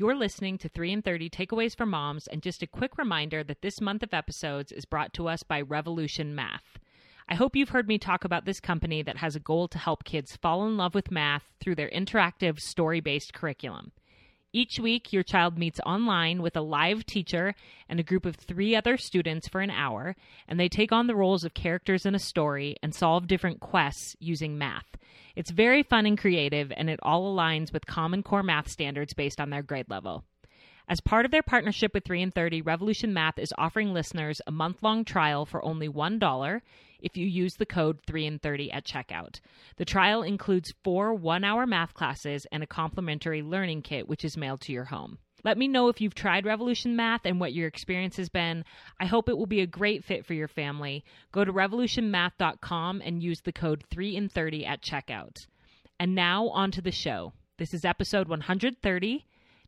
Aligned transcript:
You're 0.00 0.16
listening 0.16 0.56
to 0.56 0.68
3 0.70 0.92
in 0.92 1.02
30 1.02 1.28
Takeaways 1.28 1.76
for 1.76 1.84
Moms, 1.84 2.26
and 2.26 2.40
just 2.40 2.62
a 2.62 2.66
quick 2.66 2.96
reminder 2.96 3.44
that 3.44 3.60
this 3.60 3.82
month 3.82 4.02
of 4.02 4.14
episodes 4.14 4.72
is 4.72 4.86
brought 4.86 5.12
to 5.12 5.28
us 5.28 5.42
by 5.42 5.60
Revolution 5.60 6.34
Math. 6.34 6.78
I 7.28 7.34
hope 7.34 7.54
you've 7.54 7.68
heard 7.68 7.86
me 7.86 7.98
talk 7.98 8.24
about 8.24 8.46
this 8.46 8.60
company 8.60 9.02
that 9.02 9.18
has 9.18 9.36
a 9.36 9.40
goal 9.40 9.68
to 9.68 9.76
help 9.76 10.04
kids 10.04 10.36
fall 10.36 10.66
in 10.66 10.78
love 10.78 10.94
with 10.94 11.10
math 11.10 11.42
through 11.60 11.74
their 11.74 11.90
interactive 11.90 12.60
story 12.60 13.00
based 13.00 13.34
curriculum. 13.34 13.92
Each 14.52 14.80
week, 14.80 15.12
your 15.12 15.22
child 15.22 15.56
meets 15.56 15.78
online 15.86 16.42
with 16.42 16.56
a 16.56 16.60
live 16.60 17.06
teacher 17.06 17.54
and 17.88 18.00
a 18.00 18.04
group 18.04 18.26
of 18.26 18.34
three 18.34 18.74
other 18.74 18.96
students 18.96 19.46
for 19.46 19.60
an 19.60 19.70
hour, 19.70 20.16
and 20.48 20.58
they 20.58 20.68
take 20.68 20.90
on 20.90 21.06
the 21.06 21.14
roles 21.14 21.44
of 21.44 21.54
characters 21.54 22.04
in 22.04 22.16
a 22.16 22.18
story 22.18 22.74
and 22.82 22.92
solve 22.92 23.28
different 23.28 23.60
quests 23.60 24.16
using 24.18 24.58
math. 24.58 24.96
It's 25.36 25.52
very 25.52 25.84
fun 25.84 26.04
and 26.04 26.18
creative, 26.18 26.72
and 26.76 26.90
it 26.90 26.98
all 27.04 27.32
aligns 27.32 27.72
with 27.72 27.86
Common 27.86 28.24
Core 28.24 28.42
math 28.42 28.68
standards 28.68 29.14
based 29.14 29.40
on 29.40 29.50
their 29.50 29.62
grade 29.62 29.88
level. 29.88 30.24
As 30.90 31.00
part 31.00 31.24
of 31.24 31.30
their 31.30 31.44
partnership 31.44 31.94
with 31.94 32.04
3 32.04 32.20
in 32.20 32.30
30, 32.32 32.62
Revolution 32.62 33.14
Math 33.14 33.38
is 33.38 33.54
offering 33.56 33.94
listeners 33.94 34.40
a 34.48 34.50
month-long 34.50 35.04
trial 35.04 35.46
for 35.46 35.64
only 35.64 35.88
$1 35.88 36.60
if 36.98 37.16
you 37.16 37.24
use 37.28 37.54
the 37.54 37.64
code 37.64 38.00
3 38.08 38.26
in 38.26 38.38
30 38.40 38.72
at 38.72 38.84
checkout. 38.84 39.38
The 39.76 39.84
trial 39.84 40.24
includes 40.24 40.74
4 40.82 41.16
1-hour 41.16 41.64
math 41.68 41.94
classes 41.94 42.44
and 42.50 42.64
a 42.64 42.66
complimentary 42.66 43.40
learning 43.40 43.82
kit 43.82 44.08
which 44.08 44.24
is 44.24 44.36
mailed 44.36 44.62
to 44.62 44.72
your 44.72 44.86
home. 44.86 45.18
Let 45.44 45.56
me 45.56 45.68
know 45.68 45.86
if 45.86 46.00
you've 46.00 46.16
tried 46.16 46.44
Revolution 46.44 46.96
Math 46.96 47.20
and 47.24 47.38
what 47.38 47.54
your 47.54 47.68
experience 47.68 48.16
has 48.16 48.28
been. 48.28 48.64
I 48.98 49.06
hope 49.06 49.28
it 49.28 49.38
will 49.38 49.46
be 49.46 49.60
a 49.60 49.68
great 49.68 50.04
fit 50.04 50.26
for 50.26 50.34
your 50.34 50.48
family. 50.48 51.04
Go 51.30 51.44
to 51.44 51.52
revolutionmath.com 51.52 53.00
and 53.04 53.22
use 53.22 53.42
the 53.42 53.52
code 53.52 53.84
3 53.92 54.16
in 54.16 54.28
30 54.28 54.66
at 54.66 54.82
checkout. 54.82 55.46
And 56.00 56.16
now 56.16 56.48
on 56.48 56.72
to 56.72 56.82
the 56.82 56.90
show. 56.90 57.32
This 57.58 57.72
is 57.74 57.84
episode 57.84 58.26
130 58.26 59.24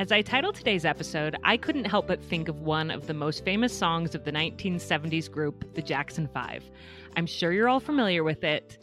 As 0.00 0.10
I 0.10 0.22
titled 0.22 0.54
today's 0.54 0.86
episode, 0.86 1.36
I 1.44 1.58
couldn't 1.58 1.84
help 1.84 2.06
but 2.06 2.24
think 2.24 2.48
of 2.48 2.62
one 2.62 2.90
of 2.90 3.06
the 3.06 3.12
most 3.12 3.44
famous 3.44 3.76
songs 3.76 4.14
of 4.14 4.24
the 4.24 4.32
1970s 4.32 5.30
group, 5.30 5.74
the 5.74 5.82
Jackson 5.82 6.26
Five. 6.26 6.64
I'm 7.18 7.26
sure 7.26 7.52
you're 7.52 7.68
all 7.68 7.80
familiar 7.80 8.24
with 8.24 8.42
it. 8.42 8.78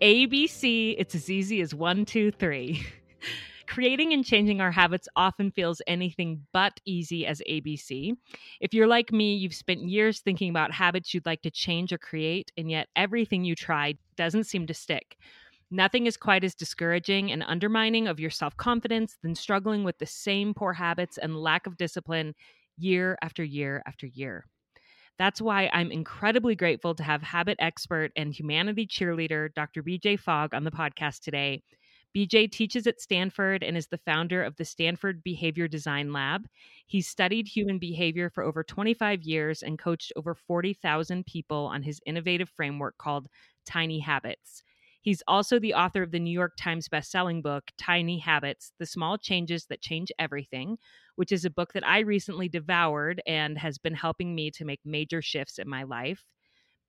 ABC, 0.00 0.94
it's 0.96 1.16
as 1.16 1.28
easy 1.28 1.60
as 1.60 1.74
one, 1.74 2.04
two, 2.04 2.30
three. 2.30 2.86
Creating 3.66 4.12
and 4.12 4.24
changing 4.24 4.60
our 4.60 4.70
habits 4.70 5.08
often 5.16 5.50
feels 5.50 5.82
anything 5.88 6.46
but 6.52 6.78
easy 6.84 7.26
as 7.26 7.42
ABC. 7.50 8.12
If 8.60 8.72
you're 8.72 8.86
like 8.86 9.10
me, 9.10 9.34
you've 9.34 9.54
spent 9.54 9.88
years 9.88 10.20
thinking 10.20 10.50
about 10.50 10.70
habits 10.70 11.12
you'd 11.12 11.26
like 11.26 11.42
to 11.42 11.50
change 11.50 11.92
or 11.92 11.98
create, 11.98 12.52
and 12.56 12.70
yet 12.70 12.86
everything 12.94 13.44
you 13.44 13.56
try 13.56 13.94
doesn't 14.14 14.44
seem 14.44 14.68
to 14.68 14.74
stick. 14.74 15.16
Nothing 15.70 16.06
is 16.06 16.16
quite 16.16 16.42
as 16.42 16.54
discouraging 16.54 17.30
and 17.30 17.44
undermining 17.46 18.08
of 18.08 18.18
your 18.18 18.30
self 18.30 18.56
confidence 18.56 19.16
than 19.22 19.34
struggling 19.34 19.84
with 19.84 19.98
the 19.98 20.06
same 20.06 20.52
poor 20.52 20.72
habits 20.72 21.16
and 21.16 21.36
lack 21.36 21.66
of 21.66 21.76
discipline 21.76 22.34
year 22.76 23.16
after 23.22 23.44
year 23.44 23.82
after 23.86 24.06
year. 24.06 24.46
That's 25.18 25.40
why 25.40 25.70
I'm 25.72 25.92
incredibly 25.92 26.56
grateful 26.56 26.94
to 26.94 27.02
have 27.02 27.22
habit 27.22 27.56
expert 27.60 28.10
and 28.16 28.32
humanity 28.32 28.86
cheerleader 28.86 29.52
Dr. 29.54 29.82
BJ 29.82 30.18
Fogg 30.18 30.54
on 30.54 30.64
the 30.64 30.70
podcast 30.70 31.20
today. 31.20 31.62
BJ 32.16 32.50
teaches 32.50 32.86
at 32.88 33.00
Stanford 33.00 33.62
and 33.62 33.76
is 33.76 33.86
the 33.86 33.98
founder 33.98 34.42
of 34.42 34.56
the 34.56 34.64
Stanford 34.64 35.22
Behavior 35.22 35.68
Design 35.68 36.12
Lab. 36.12 36.48
He's 36.86 37.06
studied 37.06 37.46
human 37.46 37.78
behavior 37.78 38.30
for 38.30 38.42
over 38.42 38.64
25 38.64 39.22
years 39.22 39.62
and 39.62 39.78
coached 39.78 40.12
over 40.16 40.34
40,000 40.34 41.24
people 41.26 41.66
on 41.66 41.82
his 41.82 42.00
innovative 42.06 42.48
framework 42.48 42.98
called 42.98 43.28
Tiny 43.64 44.00
Habits. 44.00 44.64
He's 45.02 45.22
also 45.26 45.58
the 45.58 45.74
author 45.74 46.02
of 46.02 46.10
the 46.10 46.18
New 46.18 46.32
York 46.32 46.52
Times 46.58 46.88
bestselling 46.88 47.42
book, 47.42 47.70
Tiny 47.78 48.18
Habits 48.18 48.72
The 48.78 48.84
Small 48.84 49.16
Changes 49.16 49.64
That 49.66 49.80
Change 49.80 50.12
Everything, 50.18 50.76
which 51.16 51.32
is 51.32 51.46
a 51.46 51.50
book 51.50 51.72
that 51.72 51.86
I 51.86 52.00
recently 52.00 52.50
devoured 52.50 53.22
and 53.26 53.56
has 53.56 53.78
been 53.78 53.94
helping 53.94 54.34
me 54.34 54.50
to 54.52 54.64
make 54.66 54.80
major 54.84 55.22
shifts 55.22 55.58
in 55.58 55.68
my 55.68 55.84
life. 55.84 56.22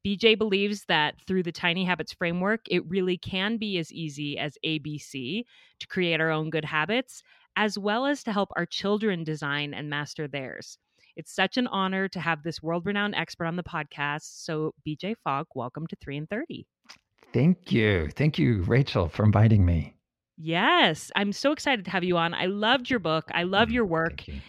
BJ 0.06 0.38
believes 0.38 0.84
that 0.88 1.16
through 1.26 1.44
the 1.44 1.54
Tiny 1.54 1.86
Habits 1.86 2.12
framework, 2.12 2.62
it 2.70 2.86
really 2.88 3.18
can 3.18 3.58
be 3.58 3.78
as 3.78 3.94
easy 3.94 4.38
as 4.38 4.58
ABC 4.66 5.44
to 5.80 5.88
create 5.88 6.20
our 6.20 6.32
own 6.32 6.50
good 6.50 6.66
habits, 6.66 7.24
as 7.56 7.78
well 7.78 8.06
as 8.06 8.24
to 8.24 8.34
help 8.34 8.50
our 8.58 8.66
children 8.66 9.24
design 9.24 9.74
and 9.74 9.90
master 9.90 10.28
theirs. 10.28 10.78
It's 11.16 11.34
such 11.34 11.56
an 11.58 11.68
honor 11.68 12.08
to 12.10 12.20
have 12.20 12.44
this 12.44 12.62
world 12.64 12.86
renowned 12.86 13.16
expert 13.16 13.46
on 13.46 13.58
the 13.58 13.64
podcast. 13.64 14.44
So, 14.44 14.74
BJ 14.86 15.16
Fogg, 15.24 15.48
welcome 15.56 15.86
to 15.88 15.96
3 15.98 16.18
in 16.18 16.28
30. 16.28 16.66
Thank 17.34 17.72
you. 17.72 18.10
Thank 18.10 18.38
you, 18.38 18.62
Rachel, 18.64 19.10
for 19.10 19.24
inviting 19.26 19.66
me. 19.66 19.96
Yes, 20.38 21.12
I'm 21.16 21.32
so 21.34 21.52
excited 21.52 21.86
to 21.86 21.92
have 21.92 22.04
you 22.04 22.18
on. 22.18 22.34
I 22.34 22.46
loved 22.48 22.90
your 22.90 23.00
book. 23.00 23.26
I 23.34 23.44
love 23.44 23.70
Mm, 23.70 23.72
your 23.72 23.86
work. 23.86 24.24
You. 24.28 24.42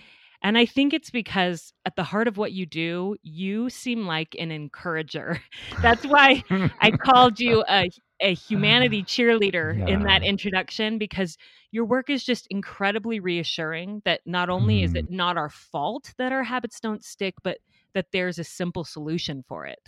And 0.42 0.58
I 0.58 0.66
think 0.66 0.92
it's 0.94 1.10
because 1.10 1.72
at 1.86 1.96
the 1.96 2.04
heart 2.04 2.28
of 2.28 2.36
what 2.38 2.52
you 2.52 2.66
do, 2.66 3.16
you 3.22 3.70
seem 3.70 4.06
like 4.06 4.36
an 4.38 4.50
encourager. 4.50 5.40
That's 5.82 6.04
why 6.04 6.42
I 6.80 6.92
called 6.92 7.38
you 7.40 7.64
a, 7.68 7.90
a 8.20 8.34
humanity 8.34 9.04
cheerleader 9.04 9.78
in 9.86 10.04
that 10.04 10.22
introduction 10.22 10.98
because 10.98 11.36
your 11.72 11.84
work 11.84 12.10
is 12.10 12.24
just 12.24 12.46
incredibly 12.50 13.20
reassuring 13.20 14.02
that 14.04 14.20
not 14.26 14.50
only 14.50 14.82
is 14.82 14.94
Mhm. 14.94 14.96
it 14.96 15.06
not 15.08 15.36
our 15.36 15.50
fault 15.50 16.12
that 16.18 16.32
our 16.32 16.44
habits 16.44 16.80
don't 16.80 17.04
stick, 17.04 17.34
but 17.44 17.58
that 17.94 18.06
there's 18.12 18.38
a 18.38 18.44
simple 18.44 18.84
solution 18.84 19.44
for 19.48 19.66
it. 19.66 19.80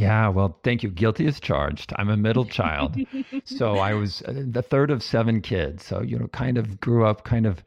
Yeah, 0.00 0.28
well, 0.28 0.58
thank 0.64 0.82
you. 0.82 0.90
Guilty 0.90 1.26
as 1.26 1.40
charged. 1.40 1.92
I'm 1.96 2.08
a 2.08 2.16
middle 2.16 2.46
child. 2.46 2.98
so 3.44 3.78
I 3.78 3.92
was 3.94 4.22
uh, 4.22 4.44
the 4.46 4.62
third 4.62 4.90
of 4.90 5.02
seven 5.02 5.42
kids. 5.42 5.84
So, 5.84 6.00
you 6.00 6.18
know, 6.18 6.28
kind 6.28 6.56
of 6.58 6.80
grew 6.80 7.04
up 7.04 7.24
kind 7.24 7.46
of 7.46 7.62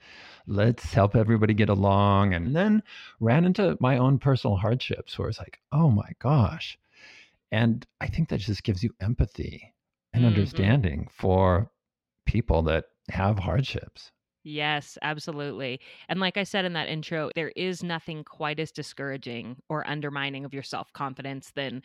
let's 0.47 0.93
help 0.93 1.15
everybody 1.15 1.53
get 1.53 1.69
along 1.69 2.33
and 2.33 2.55
then 2.55 2.81
ran 3.19 3.45
into 3.45 3.77
my 3.79 3.97
own 3.97 4.17
personal 4.19 4.57
hardships 4.57 5.17
where 5.17 5.29
it's 5.29 5.39
like, 5.39 5.59
oh 5.71 5.89
my 5.91 6.09
gosh. 6.19 6.77
And 7.51 7.85
I 8.01 8.07
think 8.07 8.29
that 8.29 8.39
just 8.39 8.63
gives 8.63 8.83
you 8.83 8.95
empathy 8.99 9.73
and 10.13 10.25
Mhm. 10.25 10.25
understanding 10.25 11.07
for 11.11 11.71
people 12.25 12.63
that 12.63 12.85
have 13.09 13.39
hardships. 13.39 14.11
Yes, 14.45 14.97
absolutely. 15.01 15.79
And 16.09 16.19
like 16.19 16.35
I 16.35 16.43
said 16.43 16.65
in 16.65 16.73
that 16.73 16.89
intro, 16.89 17.29
there 17.33 17.53
is 17.55 17.81
nothing 17.81 18.25
quite 18.25 18.59
as 18.59 18.71
discouraging 18.71 19.57
or 19.69 19.87
undermining 19.87 20.43
of 20.43 20.53
your 20.53 20.63
self 20.63 20.91
confidence 20.91 21.51
than 21.51 21.81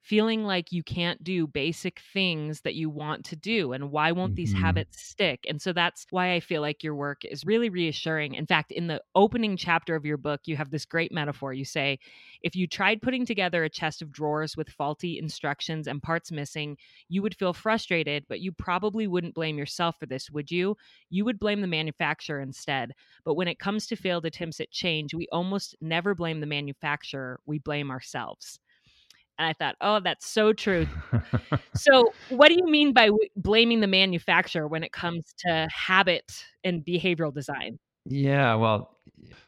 feeling 0.00 0.44
like 0.44 0.72
you 0.72 0.82
can't 0.82 1.22
do 1.22 1.46
basic 1.46 2.00
things 2.00 2.62
that 2.62 2.74
you 2.74 2.88
want 2.88 3.24
to 3.26 3.36
do. 3.36 3.72
And 3.72 3.90
why 3.90 4.12
won't 4.12 4.36
these 4.36 4.52
Mhm. 4.52 4.52
habits 4.52 5.02
stick? 5.02 5.44
And 5.48 5.60
so 5.60 5.72
that's 5.72 6.06
why 6.10 6.32
I 6.32 6.40
feel 6.40 6.62
like 6.62 6.82
your 6.82 6.94
work 6.94 7.24
is 7.24 7.44
really 7.44 7.68
reassuring. 7.68 8.34
In 8.34 8.46
fact, 8.46 8.72
in 8.72 8.86
the 8.86 9.02
opening 9.14 9.56
chapter 9.56 9.94
of 9.94 10.06
your 10.06 10.16
book, 10.16 10.42
you 10.46 10.56
have 10.56 10.70
this 10.70 10.86
great 10.86 11.12
metaphor. 11.12 11.52
You 11.52 11.64
say, 11.64 11.98
if 12.42 12.56
you 12.56 12.66
tried 12.66 13.02
putting 13.02 13.26
together 13.26 13.64
a 13.64 13.70
chest 13.70 14.02
of 14.02 14.10
drawers 14.12 14.56
with 14.56 14.68
faulty 14.70 15.18
instructions 15.18 15.86
and 15.86 16.02
parts 16.02 16.30
missing, 16.32 16.76
you 17.08 17.22
would 17.22 17.36
feel 17.36 17.52
frustrated, 17.52 18.24
but 18.28 18.40
you 18.40 18.52
probably 18.52 19.06
wouldn't 19.06 19.34
blame 19.34 19.58
yourself 19.58 19.98
for 19.98 20.06
this, 20.06 20.30
would 20.30 20.50
you? 20.50 20.76
you 21.10 21.24
would 21.24 21.38
blame 21.38 21.60
the 21.60 21.66
manufacturer 21.66 22.40
instead. 22.40 22.92
But 23.24 23.34
when 23.34 23.48
it 23.48 23.58
comes 23.58 23.86
to 23.86 23.96
failed 23.96 24.26
attempts 24.26 24.60
at 24.60 24.70
change, 24.70 25.14
we 25.14 25.26
almost 25.32 25.74
never 25.80 26.14
blame 26.14 26.40
the 26.40 26.46
manufacturer, 26.46 27.40
we 27.46 27.58
blame 27.58 27.90
ourselves. 27.90 28.60
And 29.38 29.48
I 29.48 29.52
thought, 29.52 29.76
oh, 29.80 30.00
that's 30.00 30.26
so 30.26 30.52
true. 30.52 30.86
so, 31.74 32.12
what 32.28 32.48
do 32.48 32.54
you 32.54 32.66
mean 32.66 32.92
by 32.92 33.06
w- 33.06 33.28
blaming 33.36 33.80
the 33.80 33.86
manufacturer 33.86 34.66
when 34.66 34.82
it 34.82 34.92
comes 34.92 35.32
to 35.46 35.68
habit 35.70 36.44
and 36.64 36.84
behavioral 36.84 37.32
design? 37.32 37.78
Yeah, 38.04 38.54
well, 38.56 38.96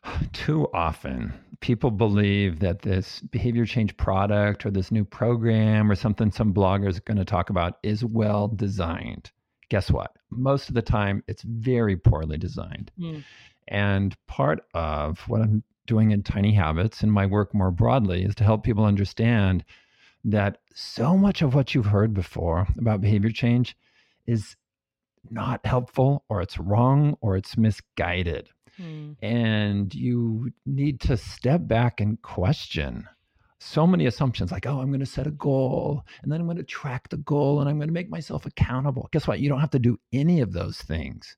too 0.33 0.69
often 0.73 1.33
people 1.61 1.91
believe 1.91 2.61
that 2.61 2.83
this 2.83 3.21
behavior 3.21 3.67
change 3.67 3.97
product 3.97 4.65
or 4.65 4.71
this 4.71 4.91
new 4.91 5.05
program 5.05 5.91
or 5.91 5.95
something 5.95 6.31
some 6.31 6.53
blogger 6.53 6.89
is 6.89 7.01
going 7.01 7.19
to 7.19 7.25
talk 7.25 7.51
about 7.51 7.79
is 7.83 8.05
well 8.05 8.49
designed. 8.49 9.31
Guess 9.69 9.91
what? 9.91 10.17
Most 10.31 10.69
of 10.69 10.75
the 10.75 10.83
time, 10.83 11.23
it's 11.29 11.43
very 11.43 11.97
poorly 11.97 12.39
designed. 12.39 12.91
Mm. 12.99 13.25
And 13.69 14.17
part 14.27 14.65
of 14.75 15.21
what 15.29 15.43
I'm 15.43 15.63
doing 15.91 16.13
in 16.13 16.23
Tiny 16.23 16.55
Habits 16.55 17.03
and 17.03 17.13
my 17.13 17.27
work 17.27 17.53
more 17.53 17.73
broadly 17.73 18.23
is 18.23 18.37
to 18.37 18.45
help 18.45 18.63
people 18.63 18.85
understand 18.85 19.65
that 20.25 20.59
so 20.73 21.17
much 21.17 21.43
of 21.43 21.53
what 21.53 21.75
you've 21.75 21.87
heard 21.87 22.15
before 22.15 22.69
about 22.79 23.01
behavior 23.01 23.31
change 23.31 23.77
is 24.25 24.55
not 25.33 25.67
helpful 25.67 26.25
or 26.29 26.41
it's 26.41 26.59
wrong 26.59 27.17
or 27.21 27.37
it's 27.37 27.57
misguided. 27.57 28.49
Hmm. 28.77 29.15
And 29.21 29.93
you 29.93 30.53
need 30.65 31.01
to 31.01 31.17
step 31.17 31.67
back 31.67 32.01
and 32.01 32.23
question 32.23 33.09
so 33.59 33.85
many 33.85 34.07
assumptions 34.07 34.53
like, 34.53 34.67
oh, 34.67 34.79
I'm 34.81 34.91
going 34.91 35.01
to 35.01 35.07
set 35.07 35.27
a 35.27 35.33
goal 35.33 36.05
and 36.23 36.31
then 36.31 36.41
I'm 36.41 36.47
going 36.47 36.57
to 36.57 36.63
track 36.63 37.09
the 37.09 37.17
goal 37.17 37.59
and 37.59 37.69
I'm 37.69 37.79
going 37.79 37.89
to 37.89 37.93
make 37.95 38.11
myself 38.11 38.47
accountable. 38.47 39.09
Guess 39.11 39.27
what? 39.27 39.41
You 39.41 39.49
don't 39.49 39.61
have 39.61 39.71
to 39.71 39.81
do 39.81 39.99
any 40.13 40.41
of 40.41 40.53
those 40.53 40.79
things 40.79 41.37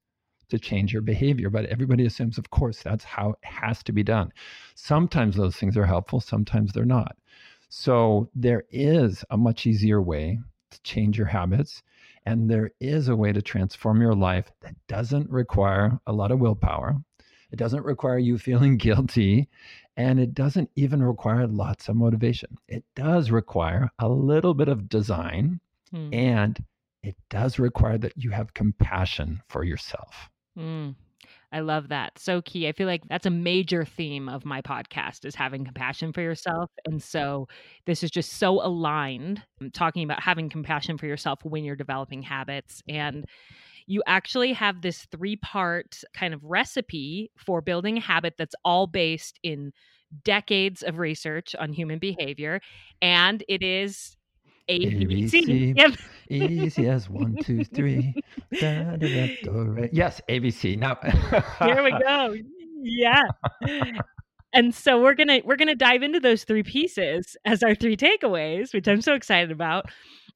to 0.52 0.58
change 0.58 0.92
your 0.92 1.02
behavior, 1.02 1.48
but 1.50 1.64
everybody 1.66 2.04
assumes, 2.04 2.38
of 2.38 2.50
course, 2.50 2.82
that's 2.82 3.04
how 3.04 3.30
it 3.30 3.38
has 3.42 3.82
to 3.82 3.92
be 3.92 4.02
done. 4.02 4.30
Sometimes 4.74 5.34
those 5.34 5.56
things 5.56 5.76
are 5.76 5.86
helpful, 5.86 6.20
sometimes 6.20 6.72
they're 6.72 6.84
not. 6.84 7.16
So 7.70 8.28
there 8.34 8.64
is 8.70 9.24
a 9.30 9.38
much 9.38 9.66
easier 9.66 10.02
way 10.02 10.38
to 10.70 10.82
change 10.82 11.16
your 11.16 11.28
habits. 11.28 11.82
And 12.26 12.50
there 12.50 12.70
is 12.80 13.08
a 13.08 13.16
way 13.16 13.32
to 13.32 13.40
transform 13.40 14.02
your 14.02 14.14
life 14.14 14.52
that 14.60 14.74
doesn't 14.88 15.30
require 15.30 15.98
a 16.06 16.12
lot 16.12 16.30
of 16.30 16.38
willpower. 16.38 16.96
It 17.50 17.56
doesn't 17.56 17.84
require 17.84 18.18
you 18.18 18.36
feeling 18.36 18.76
guilty. 18.88 19.48
And 19.96 20.20
it 20.20 20.34
doesn't 20.34 20.70
even 20.76 21.02
require 21.02 21.46
lots 21.46 21.88
of 21.88 21.96
motivation. 21.96 22.58
It 22.68 22.84
does 22.94 23.30
require 23.30 23.90
a 23.98 24.08
little 24.08 24.52
bit 24.52 24.68
of 24.68 24.90
design. 24.90 25.60
Hmm. 25.90 26.12
And 26.12 26.64
it 27.02 27.16
does 27.30 27.58
require 27.58 27.98
that 27.98 28.12
you 28.16 28.30
have 28.30 28.54
compassion 28.54 29.42
for 29.48 29.64
yourself. 29.64 30.30
Mm. 30.58 30.94
I 31.52 31.60
love 31.60 31.88
that. 31.88 32.18
So 32.18 32.42
key. 32.42 32.68
I 32.68 32.72
feel 32.72 32.86
like 32.88 33.02
that's 33.08 33.26
a 33.26 33.30
major 33.30 33.84
theme 33.84 34.28
of 34.28 34.44
my 34.44 34.62
podcast 34.62 35.24
is 35.24 35.34
having 35.34 35.64
compassion 35.64 36.12
for 36.12 36.20
yourself. 36.22 36.70
And 36.86 37.02
so 37.02 37.48
this 37.86 38.02
is 38.02 38.10
just 38.10 38.34
so 38.34 38.64
aligned 38.64 39.42
I'm 39.60 39.70
talking 39.70 40.04
about 40.04 40.22
having 40.22 40.50
compassion 40.50 40.98
for 40.98 41.06
yourself 41.06 41.40
when 41.44 41.64
you're 41.64 41.76
developing 41.76 42.22
habits 42.22 42.82
and 42.88 43.24
you 43.86 44.02
actually 44.06 44.52
have 44.54 44.82
this 44.82 45.06
three-part 45.12 46.02
kind 46.14 46.34
of 46.34 46.44
recipe 46.44 47.30
for 47.38 47.60
building 47.62 47.98
a 47.98 48.00
habit 48.00 48.34
that's 48.38 48.54
all 48.64 48.86
based 48.86 49.38
in 49.42 49.72
decades 50.24 50.82
of 50.82 50.98
research 50.98 51.54
on 51.58 51.72
human 51.72 51.98
behavior 51.98 52.60
and 53.02 53.44
it 53.48 53.62
is 53.62 54.16
ABC. 54.68 55.76
Yep. 55.76 55.92
Easy 56.30 56.88
as 56.88 57.08
one, 57.10 57.36
two, 57.42 57.64
three. 57.64 58.14
Da, 58.60 58.96
da, 58.96 58.96
da, 58.96 59.36
do, 59.42 59.88
yes, 59.92 60.20
ABC. 60.28 60.78
Now 60.78 60.98
here 61.66 61.82
we 61.82 61.90
go. 62.02 62.36
Yeah. 62.82 63.22
And 64.52 64.74
so 64.74 65.00
we're 65.00 65.14
gonna 65.14 65.40
we're 65.44 65.56
gonna 65.56 65.74
dive 65.74 66.02
into 66.02 66.20
those 66.20 66.44
three 66.44 66.62
pieces 66.62 67.36
as 67.44 67.62
our 67.62 67.74
three 67.74 67.96
takeaways, 67.96 68.74
which 68.74 68.86
I'm 68.88 69.00
so 69.00 69.14
excited 69.14 69.50
about. 69.50 69.86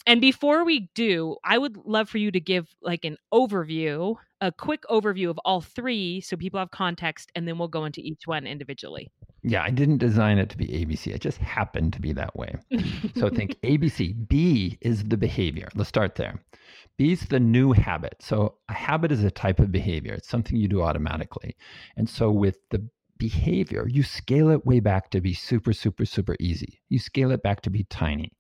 And 0.07 0.21
before 0.21 0.65
we 0.65 0.89
do, 0.95 1.37
I 1.45 1.59
would 1.59 1.77
love 1.85 2.09
for 2.09 2.19
you 2.19 2.31
to 2.31 2.41
give 2.41 2.69
like 2.81 3.05
an 3.05 3.17
overview, 3.35 4.15
a 4.41 4.53
quick 4.53 4.85
overview 4.89 5.31
of 5.31 5.39
all 5.45 5.61
three 5.61 6.21
so 6.21 6.37
people 6.37 6.61
have 6.61 6.71
context, 6.71 7.33
and 7.35 7.47
then 7.47 7.59
we'll 7.59 7.69
go 7.69 7.85
into 7.85 8.01
each 8.01 8.23
one 8.27 8.47
individually. 8.47 9.11
Yeah, 9.49 9.63
I 9.63 9.71
didn't 9.71 9.99
design 9.99 10.39
it 10.39 10.51
to 10.51 10.57
be 10.57 10.67
ABC. 10.67 11.15
It 11.15 11.21
just 11.21 11.39
happened 11.39 11.93
to 11.93 12.01
be 12.01 12.13
that 12.13 12.35
way. 12.35 12.57
so 13.17 13.29
think 13.29 13.57
ABC. 13.63 14.29
B 14.29 14.77
is 14.81 15.05
the 15.05 15.17
behavior. 15.17 15.69
Let's 15.77 15.89
start 15.89 16.17
there. 16.17 16.41
B 16.97 17.13
is 17.13 17.21
the 17.29 17.39
new 17.39 17.73
habit. 17.73 18.17
So 18.19 18.57
a 18.69 18.73
habit 18.73 19.13
is 19.13 19.23
a 19.23 19.31
type 19.31 19.61
of 19.61 19.71
behavior. 19.71 20.15
It's 20.15 20.29
something 20.29 20.57
you 20.57 20.67
do 20.67 20.83
automatically. 20.83 21.55
And 21.97 22.09
so 22.09 22.33
with 22.33 22.57
the 22.71 22.89
behavior, 23.19 23.87
you 23.89 24.03
scale 24.03 24.51
it 24.51 24.67
way 24.67 24.81
back 24.81 25.11
to 25.11 25.21
be 25.21 25.33
super, 25.33 25.73
super, 25.73 26.05
super 26.05 26.35
easy. 26.41 26.81
You 26.89 26.99
scale 26.99 27.31
it 27.31 27.45
back 27.45 27.61
to 27.63 27.71
be 27.71 27.85
tiny. 27.85 28.33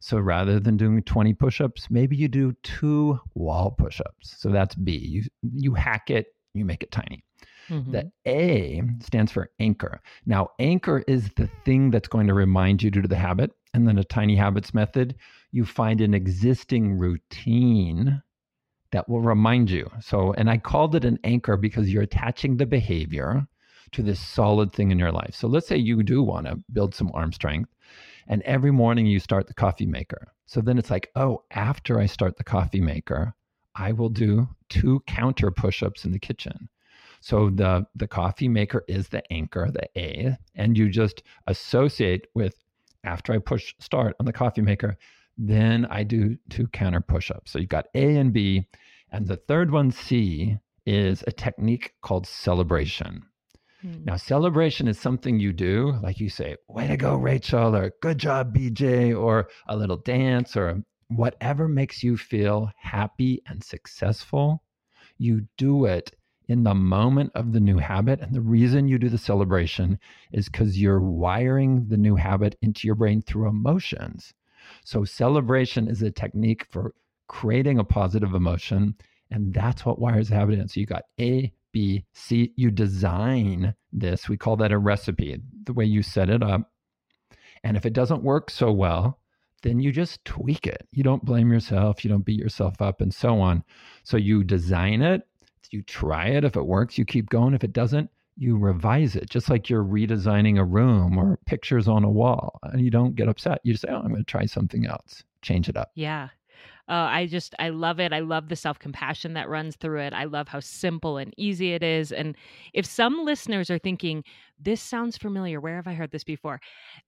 So 0.00 0.18
rather 0.18 0.60
than 0.60 0.76
doing 0.76 1.02
20 1.02 1.32
push-ups, 1.32 1.86
maybe 1.88 2.16
you 2.16 2.28
do 2.28 2.52
two 2.62 3.18
wall 3.34 3.70
push-ups. 3.70 4.34
So 4.36 4.50
that's 4.50 4.74
B. 4.74 4.92
You 4.92 5.22
you 5.42 5.72
hack 5.72 6.10
it, 6.10 6.26
you 6.52 6.66
make 6.66 6.82
it 6.82 6.90
tiny. 6.90 7.24
Mm-hmm. 7.70 7.92
The 7.92 8.12
A 8.26 8.82
stands 9.00 9.32
for 9.32 9.50
anchor. 9.58 10.00
Now, 10.26 10.50
anchor 10.58 11.04
is 11.06 11.30
the 11.36 11.48
thing 11.64 11.90
that's 11.90 12.08
going 12.08 12.26
to 12.26 12.34
remind 12.34 12.82
you 12.82 12.90
to 12.90 13.02
do 13.02 13.08
the 13.08 13.16
habit. 13.16 13.52
And 13.72 13.86
then 13.86 13.98
a 13.98 14.04
tiny 14.04 14.34
habits 14.34 14.74
method, 14.74 15.14
you 15.52 15.64
find 15.64 16.00
an 16.00 16.12
existing 16.12 16.98
routine 16.98 18.22
that 18.90 19.08
will 19.08 19.20
remind 19.20 19.70
you. 19.70 19.88
So, 20.00 20.32
and 20.32 20.50
I 20.50 20.58
called 20.58 20.96
it 20.96 21.04
an 21.04 21.20
anchor 21.22 21.56
because 21.56 21.92
you're 21.92 22.02
attaching 22.02 22.56
the 22.56 22.66
behavior 22.66 23.46
to 23.92 24.02
this 24.02 24.20
solid 24.20 24.72
thing 24.72 24.90
in 24.90 24.98
your 24.98 25.12
life. 25.12 25.34
So 25.34 25.48
let's 25.48 25.68
say 25.68 25.76
you 25.76 26.02
do 26.02 26.22
want 26.22 26.46
to 26.46 26.58
build 26.72 26.94
some 26.94 27.10
arm 27.14 27.32
strength 27.32 27.70
and 28.28 28.42
every 28.42 28.70
morning 28.70 29.06
you 29.06 29.18
start 29.18 29.46
the 29.46 29.54
coffee 29.54 29.86
maker. 29.86 30.32
So 30.46 30.60
then 30.60 30.78
it's 30.78 30.90
like, 30.90 31.10
oh, 31.16 31.44
after 31.50 31.98
I 31.98 32.06
start 32.06 32.36
the 32.36 32.44
coffee 32.44 32.80
maker, 32.80 33.34
I 33.74 33.92
will 33.92 34.08
do 34.08 34.48
two 34.68 35.02
counter 35.06 35.50
push-ups 35.50 36.04
in 36.04 36.12
the 36.12 36.18
kitchen. 36.18 36.68
So 37.20 37.50
the 37.50 37.86
the 37.94 38.08
coffee 38.08 38.48
maker 38.48 38.84
is 38.88 39.08
the 39.08 39.22
anchor, 39.32 39.70
the 39.70 39.88
A, 39.96 40.36
and 40.54 40.76
you 40.76 40.88
just 40.88 41.22
associate 41.46 42.26
with 42.34 42.54
after 43.04 43.32
I 43.32 43.38
push 43.38 43.74
start 43.78 44.16
on 44.18 44.26
the 44.26 44.32
coffee 44.32 44.62
maker, 44.62 44.96
then 45.36 45.86
I 45.86 46.02
do 46.02 46.36
two 46.48 46.66
counter 46.68 47.00
push-ups. 47.00 47.50
So 47.50 47.58
you've 47.58 47.68
got 47.68 47.88
A 47.94 48.16
and 48.16 48.32
B, 48.32 48.66
and 49.10 49.26
the 49.26 49.36
third 49.36 49.70
one 49.70 49.90
C 49.90 50.58
is 50.86 51.22
a 51.26 51.32
technique 51.32 51.94
called 52.02 52.26
celebration. 52.26 53.22
Hmm. 53.80 54.04
Now, 54.04 54.16
celebration 54.16 54.88
is 54.88 54.98
something 54.98 55.38
you 55.38 55.52
do, 55.52 55.98
like 56.02 56.20
you 56.20 56.28
say, 56.28 56.56
way 56.68 56.86
to 56.88 56.96
go, 56.96 57.16
Rachel, 57.16 57.74
or 57.74 57.92
good 58.02 58.18
job, 58.18 58.54
BJ, 58.54 59.18
or 59.18 59.48
a 59.66 59.76
little 59.76 59.96
dance, 59.96 60.56
or 60.56 60.82
whatever 61.08 61.68
makes 61.68 62.02
you 62.02 62.16
feel 62.16 62.70
happy 62.76 63.42
and 63.46 63.64
successful. 63.64 64.62
You 65.16 65.46
do 65.56 65.86
it 65.86 66.14
in 66.50 66.64
the 66.64 66.74
moment 66.74 67.30
of 67.36 67.52
the 67.52 67.60
new 67.60 67.78
habit. 67.78 68.20
And 68.20 68.34
the 68.34 68.40
reason 68.40 68.88
you 68.88 68.98
do 68.98 69.08
the 69.08 69.16
celebration 69.16 70.00
is 70.32 70.48
because 70.48 70.76
you're 70.76 71.00
wiring 71.00 71.86
the 71.86 71.96
new 71.96 72.16
habit 72.16 72.56
into 72.60 72.88
your 72.88 72.96
brain 72.96 73.22
through 73.22 73.48
emotions. 73.48 74.34
So, 74.84 75.04
celebration 75.04 75.86
is 75.86 76.02
a 76.02 76.10
technique 76.10 76.66
for 76.68 76.92
creating 77.28 77.78
a 77.78 77.84
positive 77.84 78.34
emotion. 78.34 78.96
And 79.30 79.54
that's 79.54 79.86
what 79.86 80.00
wires 80.00 80.30
the 80.30 80.34
habit 80.34 80.58
in. 80.58 80.66
So, 80.66 80.80
you 80.80 80.86
got 80.86 81.04
A, 81.20 81.52
B, 81.70 82.04
C. 82.14 82.52
You 82.56 82.72
design 82.72 83.72
this. 83.92 84.28
We 84.28 84.36
call 84.36 84.56
that 84.56 84.72
a 84.72 84.78
recipe, 84.78 85.40
the 85.62 85.72
way 85.72 85.84
you 85.84 86.02
set 86.02 86.28
it 86.28 86.42
up. 86.42 86.72
And 87.62 87.76
if 87.76 87.86
it 87.86 87.92
doesn't 87.92 88.24
work 88.24 88.50
so 88.50 88.72
well, 88.72 89.20
then 89.62 89.78
you 89.78 89.92
just 89.92 90.24
tweak 90.24 90.66
it. 90.66 90.88
You 90.90 91.04
don't 91.04 91.24
blame 91.24 91.52
yourself. 91.52 92.04
You 92.04 92.10
don't 92.10 92.24
beat 92.24 92.40
yourself 92.40 92.82
up 92.82 93.00
and 93.00 93.14
so 93.14 93.40
on. 93.40 93.62
So 94.02 94.16
you 94.16 94.42
design 94.42 95.02
it, 95.02 95.28
you 95.72 95.82
try 95.82 96.28
it. 96.28 96.44
If 96.44 96.56
it 96.56 96.66
works, 96.66 96.98
you 96.98 97.04
keep 97.04 97.28
going. 97.30 97.54
If 97.54 97.64
it 97.64 97.72
doesn't, 97.72 98.10
you 98.36 98.56
revise 98.56 99.16
it, 99.16 99.28
just 99.28 99.50
like 99.50 99.68
you're 99.68 99.84
redesigning 99.84 100.58
a 100.58 100.64
room 100.64 101.18
or 101.18 101.38
pictures 101.46 101.88
on 101.88 102.04
a 102.04 102.10
wall. 102.10 102.58
And 102.62 102.80
you 102.80 102.90
don't 102.90 103.14
get 103.14 103.28
upset. 103.28 103.60
You 103.64 103.74
just 103.74 103.82
say, 103.82 103.88
oh, 103.90 103.98
I'm 103.98 104.08
going 104.08 104.16
to 104.16 104.24
try 104.24 104.46
something 104.46 104.86
else, 104.86 105.22
change 105.42 105.68
it 105.68 105.76
up. 105.76 105.90
Yeah. 105.94 106.28
Uh, 106.88 107.06
I 107.08 107.26
just, 107.26 107.54
I 107.60 107.68
love 107.68 108.00
it. 108.00 108.12
I 108.12 108.18
love 108.18 108.48
the 108.48 108.56
self 108.56 108.78
compassion 108.80 109.34
that 109.34 109.48
runs 109.48 109.76
through 109.76 110.00
it. 110.00 110.12
I 110.12 110.24
love 110.24 110.48
how 110.48 110.58
simple 110.58 111.18
and 111.18 111.32
easy 111.36 111.72
it 111.72 111.84
is. 111.84 112.10
And 112.10 112.36
if 112.74 112.84
some 112.84 113.24
listeners 113.24 113.70
are 113.70 113.78
thinking, 113.78 114.24
this 114.58 114.80
sounds 114.80 115.16
familiar, 115.16 115.60
where 115.60 115.76
have 115.76 115.86
I 115.86 115.94
heard 115.94 116.10
this 116.10 116.24
before? 116.24 116.60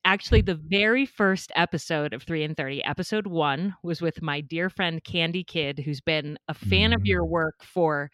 Actually, 0.04 0.42
the 0.42 0.54
very 0.54 1.04
first 1.04 1.50
episode 1.56 2.12
of 2.12 2.22
3 2.22 2.44
in 2.44 2.54
30, 2.54 2.84
episode 2.84 3.26
one, 3.26 3.74
was 3.82 4.00
with 4.00 4.22
my 4.22 4.40
dear 4.40 4.70
friend 4.70 5.02
Candy 5.02 5.42
Kid, 5.42 5.80
who's 5.80 6.00
been 6.00 6.38
a 6.46 6.54
fan 6.54 6.92
mm. 6.92 6.96
of 6.96 7.04
your 7.04 7.24
mm. 7.24 7.30
work 7.30 7.64
for 7.64 8.08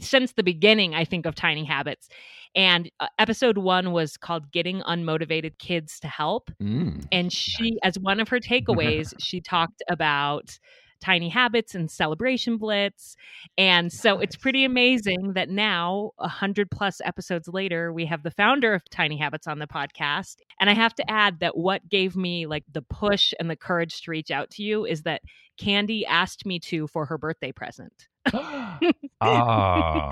since 0.00 0.32
the 0.32 0.42
beginning, 0.42 0.94
I 0.94 1.04
think, 1.04 1.26
of 1.26 1.34
Tiny 1.34 1.64
Habits. 1.64 2.08
And 2.54 2.90
uh, 3.00 3.08
episode 3.18 3.58
one 3.58 3.92
was 3.92 4.16
called 4.16 4.50
Getting 4.50 4.80
Unmotivated 4.82 5.58
Kids 5.58 6.00
to 6.00 6.08
Help. 6.08 6.50
Mm, 6.62 7.06
and 7.12 7.32
she, 7.32 7.72
nice. 7.72 7.78
as 7.84 7.98
one 7.98 8.20
of 8.20 8.28
her 8.28 8.40
takeaways, 8.40 9.12
she 9.18 9.40
talked 9.40 9.82
about 9.88 10.58
Tiny 11.00 11.28
Habits 11.28 11.74
and 11.74 11.90
Celebration 11.90 12.56
Blitz. 12.56 13.16
And 13.56 13.92
so 13.92 14.14
Nice. 14.16 14.24
it's 14.24 14.36
pretty 14.36 14.64
amazing 14.64 15.32
that 15.34 15.48
now, 15.48 16.12
a 16.18 16.28
hundred 16.28 16.70
plus 16.70 17.00
episodes 17.04 17.48
later, 17.48 17.92
we 17.92 18.06
have 18.06 18.22
the 18.22 18.30
founder 18.30 18.74
of 18.74 18.82
Tiny 18.90 19.16
Habits 19.16 19.46
on 19.46 19.58
the 19.58 19.66
podcast. 19.66 20.36
And 20.60 20.68
I 20.70 20.74
have 20.74 20.94
to 20.96 21.10
add 21.10 21.40
that 21.40 21.56
what 21.56 21.88
gave 21.88 22.16
me 22.16 22.46
like 22.46 22.64
the 22.72 22.82
push 22.82 23.32
and 23.38 23.48
the 23.50 23.56
courage 23.56 24.02
to 24.02 24.10
reach 24.10 24.30
out 24.30 24.50
to 24.50 24.62
you 24.62 24.84
is 24.84 25.02
that 25.02 25.22
Candy 25.58 26.06
asked 26.06 26.46
me 26.46 26.58
to 26.60 26.86
for 26.88 27.06
her 27.06 27.18
birthday 27.18 27.52
present. 27.52 28.08
oh, 28.32 28.78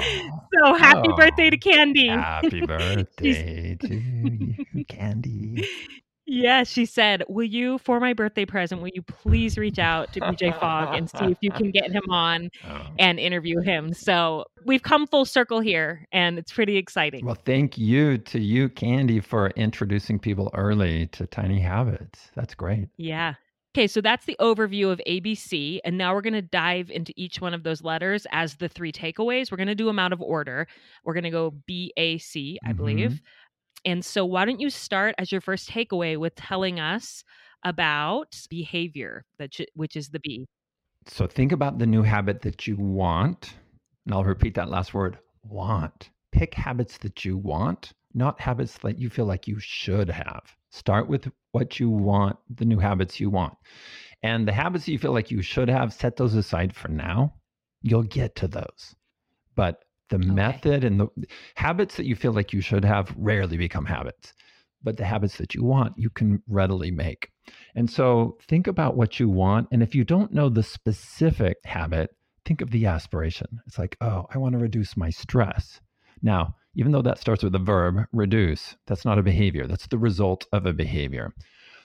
So 0.58 0.74
happy 0.74 1.08
Oh. 1.08 1.16
birthday 1.16 1.50
to 1.50 1.56
oh, 1.56 1.70
Candy. 1.70 2.08
happy 2.08 2.60
birthday 2.66 3.76
to 3.80 3.94
you, 3.94 4.84
Candy. 4.88 5.66
Yeah, 6.26 6.64
she 6.64 6.86
said, 6.86 7.22
Will 7.28 7.46
you, 7.46 7.78
for 7.78 8.00
my 8.00 8.12
birthday 8.12 8.44
present, 8.44 8.82
will 8.82 8.90
you 8.92 9.02
please 9.02 9.56
reach 9.56 9.78
out 9.78 10.12
to 10.12 10.20
BJ 10.20 10.58
Fogg 10.58 10.94
and 10.96 11.08
see 11.08 11.26
if 11.26 11.38
you 11.40 11.52
can 11.52 11.70
get 11.70 11.90
him 11.92 12.02
on 12.10 12.50
Oh. 12.68 12.86
and 12.98 13.20
interview 13.20 13.60
him? 13.60 13.92
So 13.92 14.44
we've 14.64 14.82
come 14.82 15.06
full 15.06 15.24
circle 15.24 15.60
here 15.60 16.06
and 16.10 16.36
it's 16.38 16.52
pretty 16.52 16.76
exciting. 16.76 17.24
Well, 17.24 17.38
thank 17.44 17.78
you 17.78 18.18
to 18.18 18.40
you, 18.40 18.68
Candy, 18.68 19.20
for 19.20 19.50
introducing 19.50 20.18
people 20.18 20.50
early 20.54 21.06
to 21.08 21.26
tiny 21.26 21.60
habits. 21.60 22.30
That's 22.34 22.54
great. 22.54 22.88
Yeah. 22.96 23.34
Okay, 23.76 23.86
so 23.86 24.00
that's 24.00 24.24
the 24.24 24.36
overview 24.40 24.90
of 24.90 25.02
ABC. 25.06 25.80
And 25.84 25.98
now 25.98 26.14
we're 26.14 26.22
going 26.22 26.32
to 26.32 26.40
dive 26.40 26.90
into 26.90 27.12
each 27.14 27.42
one 27.42 27.52
of 27.52 27.62
those 27.62 27.82
letters 27.82 28.26
as 28.32 28.56
the 28.56 28.70
three 28.70 28.90
takeaways. 28.90 29.52
We're 29.52 29.58
going 29.58 29.68
to 29.68 29.74
do 29.74 29.84
them 29.84 29.98
out 29.98 30.14
of 30.14 30.22
order. 30.22 30.66
We're 31.04 31.12
going 31.12 31.24
to 31.24 31.30
go 31.30 31.50
B, 31.66 31.92
A, 31.98 32.16
C, 32.16 32.58
I 32.64 32.68
mm-hmm. 32.68 32.76
believe. 32.78 33.20
And 33.86 34.04
so, 34.04 34.24
why 34.26 34.44
don't 34.44 34.60
you 34.60 34.68
start 34.68 35.14
as 35.16 35.30
your 35.30 35.40
first 35.40 35.70
takeaway 35.70 36.18
with 36.18 36.34
telling 36.34 36.80
us 36.80 37.22
about 37.64 38.36
behavior, 38.50 39.24
that 39.38 39.52
which 39.74 39.96
is 39.96 40.08
the 40.08 40.18
B? 40.18 40.46
So 41.06 41.28
think 41.28 41.52
about 41.52 41.78
the 41.78 41.86
new 41.86 42.02
habit 42.02 42.42
that 42.42 42.66
you 42.66 42.76
want. 42.76 43.54
And 44.04 44.14
I'll 44.14 44.24
repeat 44.24 44.54
that 44.56 44.70
last 44.70 44.92
word 44.92 45.18
want. 45.44 46.10
Pick 46.32 46.54
habits 46.54 46.98
that 46.98 47.24
you 47.24 47.36
want, 47.36 47.92
not 48.12 48.40
habits 48.40 48.76
that 48.78 48.98
you 48.98 49.08
feel 49.08 49.24
like 49.24 49.46
you 49.46 49.60
should 49.60 50.10
have. 50.10 50.42
Start 50.70 51.08
with 51.08 51.30
what 51.52 51.78
you 51.78 51.88
want, 51.88 52.36
the 52.50 52.64
new 52.64 52.80
habits 52.80 53.20
you 53.20 53.30
want. 53.30 53.54
And 54.22 54.48
the 54.48 54.52
habits 54.52 54.86
that 54.86 54.92
you 54.92 54.98
feel 54.98 55.12
like 55.12 55.30
you 55.30 55.42
should 55.42 55.68
have, 55.68 55.92
set 55.92 56.16
those 56.16 56.34
aside 56.34 56.74
for 56.74 56.88
now. 56.88 57.34
You'll 57.82 58.02
get 58.02 58.34
to 58.36 58.48
those. 58.48 58.96
But 59.54 59.84
the 60.08 60.18
method 60.18 60.84
and 60.84 61.00
the 61.00 61.08
habits 61.54 61.96
that 61.96 62.06
you 62.06 62.14
feel 62.14 62.32
like 62.32 62.52
you 62.52 62.60
should 62.60 62.84
have 62.84 63.14
rarely 63.16 63.56
become 63.56 63.84
habits. 63.84 64.32
But 64.82 64.96
the 64.96 65.04
habits 65.04 65.36
that 65.38 65.54
you 65.54 65.64
want, 65.64 65.94
you 65.96 66.10
can 66.10 66.42
readily 66.46 66.90
make. 66.90 67.30
And 67.74 67.90
so 67.90 68.38
think 68.48 68.66
about 68.66 68.96
what 68.96 69.18
you 69.18 69.28
want. 69.28 69.68
And 69.72 69.82
if 69.82 69.94
you 69.94 70.04
don't 70.04 70.32
know 70.32 70.48
the 70.48 70.62
specific 70.62 71.56
habit, 71.64 72.10
think 72.44 72.60
of 72.60 72.70
the 72.70 72.86
aspiration. 72.86 73.46
It's 73.66 73.78
like, 73.78 73.96
oh, 74.00 74.26
I 74.32 74.38
want 74.38 74.52
to 74.52 74.58
reduce 74.58 74.96
my 74.96 75.10
stress. 75.10 75.80
Now, 76.22 76.54
even 76.74 76.92
though 76.92 77.02
that 77.02 77.18
starts 77.18 77.42
with 77.42 77.52
the 77.52 77.58
verb 77.58 78.04
reduce, 78.12 78.76
that's 78.86 79.04
not 79.04 79.18
a 79.18 79.22
behavior, 79.22 79.66
that's 79.66 79.86
the 79.86 79.98
result 79.98 80.46
of 80.52 80.66
a 80.66 80.72
behavior. 80.72 81.32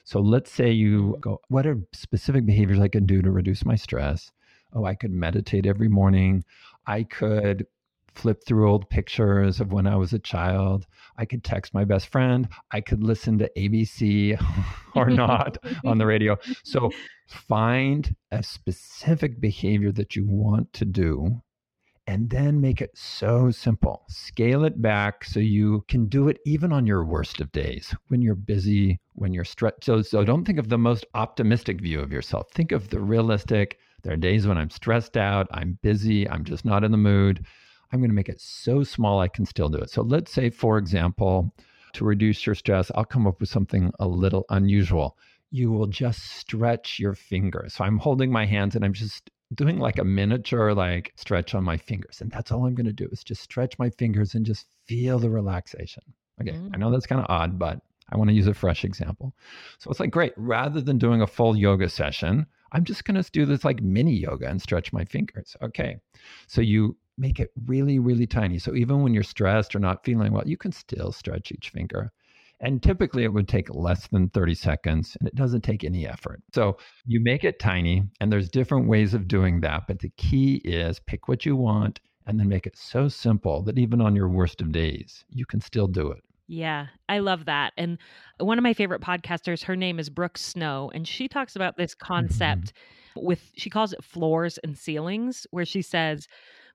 So 0.03 0.19
let's 0.19 0.51
say 0.51 0.71
you 0.71 1.17
go, 1.21 1.39
what 1.47 1.65
are 1.65 1.77
specific 1.93 2.45
behaviors 2.45 2.79
I 2.79 2.87
can 2.87 3.05
do 3.05 3.21
to 3.21 3.31
reduce 3.31 3.65
my 3.65 3.75
stress? 3.75 4.31
Oh, 4.73 4.85
I 4.85 4.95
could 4.95 5.11
meditate 5.11 5.65
every 5.65 5.87
morning. 5.87 6.43
I 6.87 7.03
could 7.03 7.65
flip 8.13 8.43
through 8.45 8.69
old 8.69 8.89
pictures 8.89 9.59
of 9.59 9.71
when 9.71 9.87
I 9.87 9.95
was 9.95 10.13
a 10.13 10.19
child. 10.19 10.85
I 11.17 11.25
could 11.25 11.43
text 11.43 11.73
my 11.73 11.85
best 11.85 12.07
friend. 12.07 12.47
I 12.71 12.81
could 12.81 13.03
listen 13.03 13.37
to 13.39 13.51
ABC 13.57 14.41
or 14.95 15.09
not 15.09 15.57
on 15.85 15.97
the 15.97 16.05
radio. 16.05 16.37
So 16.63 16.91
find 17.27 18.15
a 18.31 18.43
specific 18.43 19.39
behavior 19.39 19.91
that 19.93 20.15
you 20.15 20.25
want 20.27 20.73
to 20.73 20.85
do 20.85 21.41
and 22.07 22.29
then 22.29 22.59
make 22.59 22.81
it 22.81 22.91
so 22.93 23.51
simple. 23.51 24.03
Scale 24.09 24.65
it 24.65 24.81
back 24.81 25.23
so 25.23 25.39
you 25.39 25.85
can 25.87 26.07
do 26.07 26.27
it 26.27 26.39
even 26.45 26.73
on 26.73 26.87
your 26.87 27.05
worst 27.05 27.39
of 27.39 27.51
days 27.51 27.95
when 28.07 28.21
you're 28.21 28.35
busy, 28.35 28.99
when 29.13 29.33
you're 29.33 29.45
stressed. 29.45 29.83
So, 29.83 30.01
so 30.01 30.23
don't 30.23 30.43
think 30.43 30.59
of 30.59 30.69
the 30.69 30.77
most 30.77 31.05
optimistic 31.13 31.79
view 31.79 31.99
of 32.01 32.11
yourself. 32.11 32.47
Think 32.51 32.71
of 32.71 32.89
the 32.89 32.99
realistic. 32.99 33.77
There 34.03 34.13
are 34.13 34.17
days 34.17 34.47
when 34.47 34.57
I'm 34.57 34.71
stressed 34.71 35.15
out, 35.15 35.47
I'm 35.51 35.77
busy, 35.83 36.27
I'm 36.27 36.43
just 36.43 36.65
not 36.65 36.83
in 36.83 36.91
the 36.91 36.97
mood. 36.97 37.45
I'm 37.91 37.99
going 37.99 38.09
to 38.09 38.15
make 38.15 38.29
it 38.29 38.41
so 38.41 38.83
small 38.83 39.19
I 39.19 39.27
can 39.27 39.45
still 39.45 39.69
do 39.69 39.77
it. 39.77 39.89
So 39.89 40.01
let's 40.01 40.31
say, 40.31 40.49
for 40.49 40.77
example, 40.77 41.53
to 41.93 42.05
reduce 42.05 42.45
your 42.45 42.55
stress, 42.55 42.91
I'll 42.95 43.05
come 43.05 43.27
up 43.27 43.39
with 43.39 43.49
something 43.49 43.91
a 43.99 44.07
little 44.07 44.45
unusual. 44.49 45.17
You 45.51 45.71
will 45.71 45.87
just 45.87 46.23
stretch 46.37 46.99
your 46.99 47.13
fingers. 47.13 47.73
So 47.73 47.83
I'm 47.83 47.97
holding 47.97 48.31
my 48.31 48.45
hands 48.45 48.75
and 48.75 48.85
I'm 48.85 48.93
just 48.93 49.29
doing 49.53 49.79
like 49.79 49.99
a 49.99 50.05
miniature 50.05 50.73
like 50.73 51.11
stretch 51.17 51.53
on 51.53 51.63
my 51.63 51.75
fingers. 51.75 52.21
And 52.21 52.31
that's 52.31 52.51
all 52.51 52.65
I'm 52.65 52.75
going 52.75 52.85
to 52.85 52.93
do 52.93 53.09
is 53.11 53.23
just 53.23 53.43
stretch 53.43 53.77
my 53.77 53.89
fingers 53.89 54.33
and 54.35 54.45
just 54.45 54.67
feel 54.85 55.19
the 55.19 55.29
relaxation. 55.29 56.03
Okay. 56.39 56.53
Mm. 56.53 56.71
I 56.73 56.77
know 56.77 56.91
that's 56.91 57.05
kind 57.05 57.19
of 57.19 57.27
odd, 57.29 57.59
but 57.59 57.81
I 58.09 58.17
want 58.17 58.29
to 58.29 58.35
use 58.35 58.47
a 58.47 58.53
fresh 58.53 58.85
example. 58.85 59.33
So 59.79 59.91
it's 59.91 59.99
like, 59.99 60.11
great. 60.11 60.33
Rather 60.37 60.81
than 60.81 60.97
doing 60.97 61.21
a 61.21 61.27
full 61.27 61.55
yoga 61.55 61.89
session, 61.89 62.45
I'm 62.71 62.83
just 62.85 63.03
going 63.03 63.21
to 63.21 63.31
do 63.31 63.45
this 63.45 63.65
like 63.65 63.81
mini 63.81 64.15
yoga 64.15 64.47
and 64.47 64.61
stretch 64.61 64.93
my 64.93 65.03
fingers. 65.03 65.57
Okay. 65.61 65.97
So 66.47 66.61
you 66.61 66.95
make 67.21 67.39
it 67.39 67.51
really, 67.67 67.99
really 67.99 68.25
tiny. 68.25 68.57
So 68.57 68.73
even 68.75 69.03
when 69.03 69.13
you're 69.13 69.23
stressed 69.23 69.75
or 69.75 69.79
not 69.79 70.03
feeling 70.03 70.33
well, 70.33 70.47
you 70.47 70.57
can 70.57 70.71
still 70.71 71.11
stretch 71.11 71.51
each 71.51 71.69
finger. 71.69 72.11
And 72.59 72.81
typically 72.81 73.23
it 73.23 73.33
would 73.33 73.47
take 73.47 73.73
less 73.73 74.07
than 74.07 74.29
30 74.29 74.55
seconds 74.55 75.15
and 75.19 75.27
it 75.27 75.35
doesn't 75.35 75.61
take 75.61 75.83
any 75.83 76.07
effort. 76.07 76.41
So 76.53 76.77
you 77.05 77.19
make 77.21 77.43
it 77.43 77.59
tiny 77.59 78.03
and 78.19 78.31
there's 78.31 78.49
different 78.49 78.87
ways 78.87 79.13
of 79.13 79.27
doing 79.27 79.61
that. 79.61 79.83
But 79.87 79.99
the 79.99 80.11
key 80.17 80.55
is 80.63 80.99
pick 80.99 81.27
what 81.27 81.45
you 81.45 81.55
want 81.55 81.99
and 82.25 82.39
then 82.39 82.49
make 82.49 82.65
it 82.65 82.77
so 82.77 83.07
simple 83.07 83.61
that 83.63 83.77
even 83.77 84.01
on 84.01 84.15
your 84.15 84.29
worst 84.29 84.61
of 84.61 84.71
days, 84.71 85.23
you 85.29 85.45
can 85.45 85.61
still 85.61 85.87
do 85.87 86.11
it. 86.11 86.23
Yeah, 86.47 86.87
I 87.07 87.19
love 87.19 87.45
that. 87.45 87.73
And 87.77 87.97
one 88.39 88.57
of 88.57 88.63
my 88.63 88.73
favorite 88.73 89.01
podcasters, 89.01 89.63
her 89.63 89.75
name 89.75 89.99
is 89.99 90.09
Brooke 90.09 90.37
Snow, 90.37 90.91
and 90.93 91.07
she 91.07 91.27
talks 91.27 91.55
about 91.55 91.77
this 91.77 91.95
mm-hmm. 91.95 92.13
concept 92.13 92.73
with, 93.15 93.51
she 93.55 93.69
calls 93.69 93.93
it 93.93 94.03
floors 94.03 94.57
and 94.63 94.77
ceilings, 94.77 95.47
where 95.51 95.65
she 95.65 95.81
says, 95.81 96.27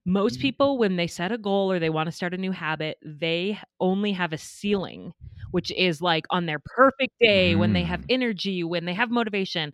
most 0.06 0.38
Mhm. 0.38 0.40
people, 0.40 0.78
when 0.78 0.96
they 0.96 1.08
set 1.08 1.32
a 1.32 1.38
goal 1.38 1.70
or 1.72 1.80
they 1.80 1.90
want 1.90 2.08
to 2.08 2.12
start 2.12 2.34
a 2.34 2.38
new 2.38 2.52
habit, 2.52 2.98
they 3.04 3.58
only 3.80 4.12
have 4.12 4.32
a 4.32 4.38
ceiling, 4.38 5.12
which 5.52 5.72
is 5.72 6.02
like 6.02 6.26
on 6.30 6.46
their 6.46 6.60
perfect 6.60 7.14
day 7.20 7.56
when 7.56 7.74
they 7.74 7.84
have 7.84 8.02
Mm. 8.02 8.06
energy, 8.08 8.64
when 8.64 8.86
they 8.86 8.94
have 8.94 9.10
motivation, 9.10 9.72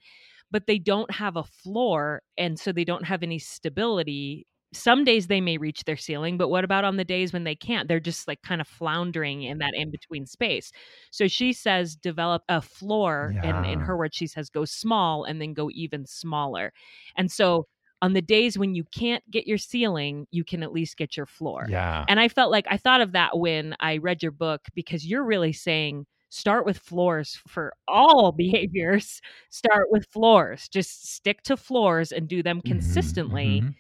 but 0.51 0.67
they 0.67 0.79
don't 0.79 1.11
have 1.12 1.37
a 1.37 1.45
floor. 1.45 2.23
And 2.39 2.59
so 2.59 2.73
they 2.73 2.85
don't 2.85 3.07
have 3.07 3.23
any 3.23 3.39
stability. 3.39 4.47
Some 4.75 5.05
days 5.05 5.27
they 5.27 5.41
may 5.43 5.59
reach 5.59 5.85
their 5.85 5.99
ceiling, 5.99 6.39
but 6.39 6.49
what 6.49 6.65
about 6.65 6.85
on 6.85 6.97
the 6.97 7.05
days 7.05 7.33
when 7.33 7.45
they 7.45 7.55
can't? 7.55 7.89
They're 7.89 8.01
just 8.01 8.27
like 8.29 8.43
kind 8.43 8.61
of 8.61 8.69
floundering 8.69 9.43
in 9.43 9.59
that 9.59 9.75
in 9.75 9.91
between 9.91 10.27
space. 10.27 10.73
So 11.11 11.29
she 11.29 11.53
says, 11.53 11.95
develop 11.97 12.43
a 12.49 12.62
floor. 12.62 13.35
And 13.43 13.67
in 13.67 13.81
her 13.81 13.97
words, 13.99 14.17
she 14.17 14.27
says, 14.27 14.49
go 14.51 14.65
small 14.65 15.25
and 15.25 15.43
then 15.43 15.53
go 15.55 15.71
even 15.75 16.07
smaller. 16.07 16.73
And 17.17 17.31
so 17.31 17.67
on 18.02 18.14
the 18.14 18.23
days 18.23 18.59
when 18.59 18.75
you 18.75 18.85
can't 18.85 19.25
get 19.30 19.47
your 19.49 19.59
ceiling, 19.59 20.26
you 20.32 20.44
can 20.44 20.62
at 20.62 20.73
least 20.73 20.99
get 20.99 21.16
your 21.16 21.26
floor. 21.26 21.73
Yeah. 21.73 22.09
And 22.09 22.21
I 22.21 22.28
felt 22.28 22.52
like 22.52 22.66
I 22.71 22.76
thought 22.78 23.00
of 23.00 23.12
that 23.12 23.38
when 23.38 23.76
I 23.80 23.99
read 23.99 24.23
your 24.23 24.32
book 24.32 24.62
because 24.75 25.06
you're 25.06 25.25
really 25.25 25.54
saying 25.54 26.06
start 26.30 26.66
with 26.66 26.78
floors 26.78 27.40
for 27.49 27.75
all 27.88 28.32
behaviors. 28.37 29.21
Start 29.50 29.88
with 29.90 30.06
floors. 30.09 30.68
Just 30.68 31.06
stick 31.14 31.42
to 31.44 31.56
floors 31.56 32.12
and 32.12 32.28
do 32.28 32.42
them 32.42 32.61
Mhm, 32.64 33.14
consistently. 33.25 33.64
mhm. 33.64 33.75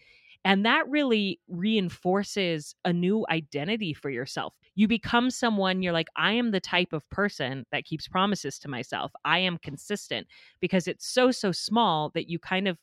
And 0.44 0.66
that 0.66 0.88
really 0.88 1.40
reinforces 1.48 2.74
a 2.84 2.92
new 2.92 3.24
identity 3.30 3.94
for 3.94 4.10
yourself. 4.10 4.54
You 4.74 4.88
become 4.88 5.30
someone 5.30 5.82
you're 5.82 5.92
like, 5.92 6.08
I 6.16 6.32
am 6.32 6.50
the 6.50 6.60
type 6.60 6.92
of 6.92 7.08
person 7.10 7.64
that 7.70 7.84
keeps 7.84 8.08
promises 8.08 8.58
to 8.60 8.68
myself. 8.68 9.12
I 9.24 9.38
am 9.38 9.58
consistent 9.58 10.26
because 10.60 10.88
it's 10.88 11.06
so, 11.06 11.30
so 11.30 11.52
small 11.52 12.10
that 12.10 12.28
you 12.28 12.40
kind 12.40 12.66
of 12.66 12.78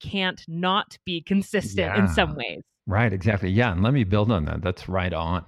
can't 0.00 0.42
not 0.48 0.98
be 1.04 1.22
consistent 1.22 1.96
in 1.96 2.08
some 2.08 2.34
ways. 2.36 2.62
Right, 2.86 3.12
exactly. 3.12 3.50
Yeah, 3.50 3.72
and 3.72 3.82
let 3.82 3.94
me 3.94 4.04
build 4.04 4.30
on 4.30 4.44
that. 4.46 4.62
That's 4.62 4.88
right 4.88 5.12
on. 5.12 5.44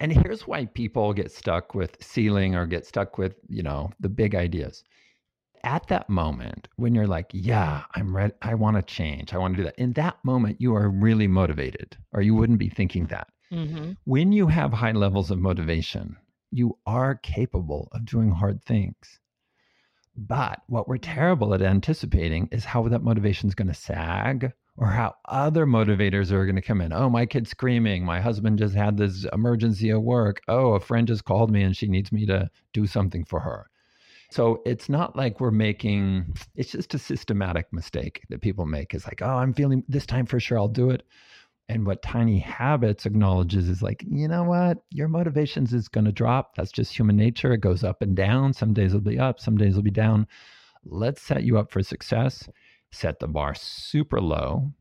And 0.00 0.12
here's 0.12 0.46
why 0.46 0.66
people 0.66 1.12
get 1.12 1.32
stuck 1.32 1.74
with 1.74 2.02
ceiling 2.02 2.54
or 2.56 2.66
get 2.66 2.86
stuck 2.86 3.18
with, 3.18 3.36
you 3.48 3.62
know, 3.62 3.90
the 4.00 4.08
big 4.08 4.34
ideas. 4.34 4.84
At 5.64 5.88
that 5.88 6.08
moment 6.10 6.68
when 6.76 6.94
you're 6.94 7.06
like, 7.08 7.30
yeah, 7.32 7.84
I'm 7.94 8.14
ready, 8.16 8.34
I 8.42 8.54
want 8.54 8.76
to 8.76 8.82
change. 8.82 9.34
I 9.34 9.38
want 9.38 9.54
to 9.54 9.58
do 9.58 9.64
that. 9.64 9.78
In 9.78 9.92
that 9.94 10.24
moment, 10.24 10.60
you 10.60 10.74
are 10.76 10.88
really 10.90 11.28
motivated, 11.28 11.96
or 12.12 12.22
you 12.22 12.34
wouldn't 12.34 12.58
be 12.60 12.68
thinking 12.70 13.06
that. 13.06 13.28
hmm 13.50 13.96
When 14.04 14.32
you 14.32 14.48
have 14.48 14.72
high 14.72 14.92
levels 14.92 15.30
of 15.30 15.38
motivation, 15.40 16.16
you 16.50 16.78
are 16.86 17.16
capable 17.16 17.88
of 17.92 18.06
doing 18.06 18.30
hard 18.30 18.62
things. 18.64 19.20
But 20.16 20.62
what 20.68 20.88
we're 20.88 20.96
mm-hmm. 20.96 21.14
terrible 21.14 21.54
at 21.54 21.62
anticipating 21.62 22.48
is 22.52 22.64
how 22.64 22.86
that 22.88 23.02
motivation 23.02 23.48
is 23.48 23.54
going 23.54 23.68
to 23.68 23.74
sag 23.74 24.52
or 24.76 24.88
how 24.88 25.14
other 25.26 25.66
motivators 25.66 26.32
are 26.32 26.44
going 26.46 26.56
to 26.56 26.62
come 26.62 26.80
in. 26.80 26.92
Oh, 26.92 27.08
my 27.08 27.26
kid's 27.26 27.50
screaming. 27.50 28.04
My 28.04 28.20
husband 28.20 28.58
just 28.58 28.74
had 28.74 28.96
this 28.96 29.24
emergency 29.32 29.90
at 29.90 30.02
work. 30.02 30.42
Oh, 30.48 30.72
a 30.72 30.80
friend 30.80 31.06
just 31.06 31.24
called 31.24 31.50
me 31.50 31.62
and 31.62 31.76
she 31.76 31.86
needs 31.86 32.10
me 32.10 32.26
to 32.26 32.50
do 32.72 32.86
something 32.86 33.24
for 33.24 33.40
her. 33.40 33.70
So 34.30 34.62
it's 34.66 34.88
not 34.88 35.14
like 35.14 35.40
we're 35.40 35.52
making, 35.52 36.34
it's 36.56 36.72
just 36.72 36.94
a 36.94 36.98
systematic 36.98 37.72
mistake 37.72 38.22
that 38.30 38.40
people 38.40 38.66
make. 38.66 38.92
It's 38.92 39.06
like, 39.06 39.22
oh, 39.22 39.36
I'm 39.36 39.54
feeling 39.54 39.84
this 39.88 40.06
time 40.06 40.26
for 40.26 40.40
sure, 40.40 40.58
I'll 40.58 40.66
do 40.66 40.90
it. 40.90 41.04
And 41.68 41.86
what 41.86 42.02
Tiny 42.02 42.38
Habits 42.38 43.06
acknowledges 43.06 43.68
is 43.68 43.82
like, 43.82 44.04
you 44.06 44.28
know 44.28 44.42
what? 44.42 44.84
Your 44.90 45.08
motivations 45.08 45.72
is 45.72 45.88
going 45.88 46.04
to 46.04 46.12
drop. 46.12 46.56
That's 46.56 46.70
just 46.70 46.96
human 46.96 47.16
nature. 47.16 47.54
It 47.54 47.62
goes 47.62 47.82
up 47.82 48.02
and 48.02 48.14
down. 48.14 48.52
Some 48.52 48.74
days 48.74 48.90
it'll 48.90 49.00
be 49.00 49.18
up, 49.18 49.40
some 49.40 49.56
days 49.56 49.70
it'll 49.70 49.82
be 49.82 49.90
down. 49.90 50.26
Let's 50.84 51.22
set 51.22 51.44
you 51.44 51.56
up 51.58 51.70
for 51.70 51.82
success. 51.82 52.48
Set 52.92 53.18
the 53.18 53.28
bar 53.28 53.54
super 53.54 54.20
low. 54.20 54.72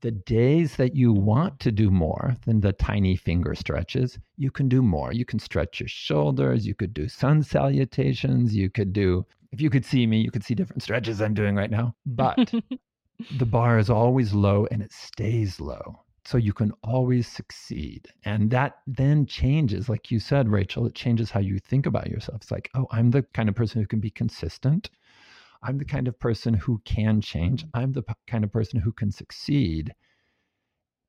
The 0.00 0.10
days 0.10 0.74
that 0.76 0.96
you 0.96 1.12
want 1.12 1.60
to 1.60 1.70
do 1.70 1.88
more 1.88 2.36
than 2.44 2.60
the 2.60 2.72
tiny 2.72 3.14
finger 3.14 3.54
stretches, 3.54 4.18
you 4.36 4.50
can 4.50 4.68
do 4.68 4.82
more. 4.82 5.12
You 5.12 5.24
can 5.24 5.38
stretch 5.38 5.78
your 5.78 5.88
shoulders. 5.88 6.66
You 6.66 6.74
could 6.74 6.92
do 6.92 7.06
sun 7.06 7.44
salutations. 7.44 8.52
You 8.52 8.68
could 8.68 8.92
do, 8.92 9.24
if 9.52 9.60
you 9.60 9.70
could 9.70 9.84
see 9.84 10.08
me, 10.08 10.20
you 10.20 10.32
could 10.32 10.42
see 10.42 10.56
different 10.56 10.82
stretches 10.82 11.22
I'm 11.22 11.34
doing 11.34 11.54
right 11.54 11.70
now. 11.70 11.94
But 12.04 12.52
the 13.38 13.46
bar 13.46 13.78
is 13.78 13.90
always 13.90 14.32
low 14.32 14.66
and 14.70 14.82
it 14.82 14.92
stays 14.92 15.60
low. 15.60 16.04
So 16.24 16.38
you 16.38 16.52
can 16.52 16.72
always 16.84 17.26
succeed. 17.26 18.06
And 18.24 18.50
that 18.52 18.78
then 18.86 19.26
changes, 19.26 19.88
like 19.88 20.10
you 20.10 20.20
said, 20.20 20.48
Rachel, 20.48 20.86
it 20.86 20.94
changes 20.94 21.30
how 21.30 21.40
you 21.40 21.58
think 21.58 21.84
about 21.86 22.08
yourself. 22.08 22.42
It's 22.42 22.50
like, 22.50 22.70
oh, 22.74 22.86
I'm 22.92 23.10
the 23.10 23.22
kind 23.34 23.48
of 23.48 23.56
person 23.56 23.80
who 23.80 23.88
can 23.88 23.98
be 23.98 24.10
consistent. 24.10 24.90
I'm 25.64 25.78
the 25.78 25.84
kind 25.84 26.06
of 26.06 26.18
person 26.18 26.54
who 26.54 26.80
can 26.84 27.20
change. 27.20 27.64
Mm-hmm. 27.64 27.78
I'm 27.78 27.92
the 27.92 28.02
p- 28.02 28.14
kind 28.26 28.44
of 28.44 28.52
person 28.52 28.80
who 28.80 28.92
can 28.92 29.10
succeed. 29.10 29.94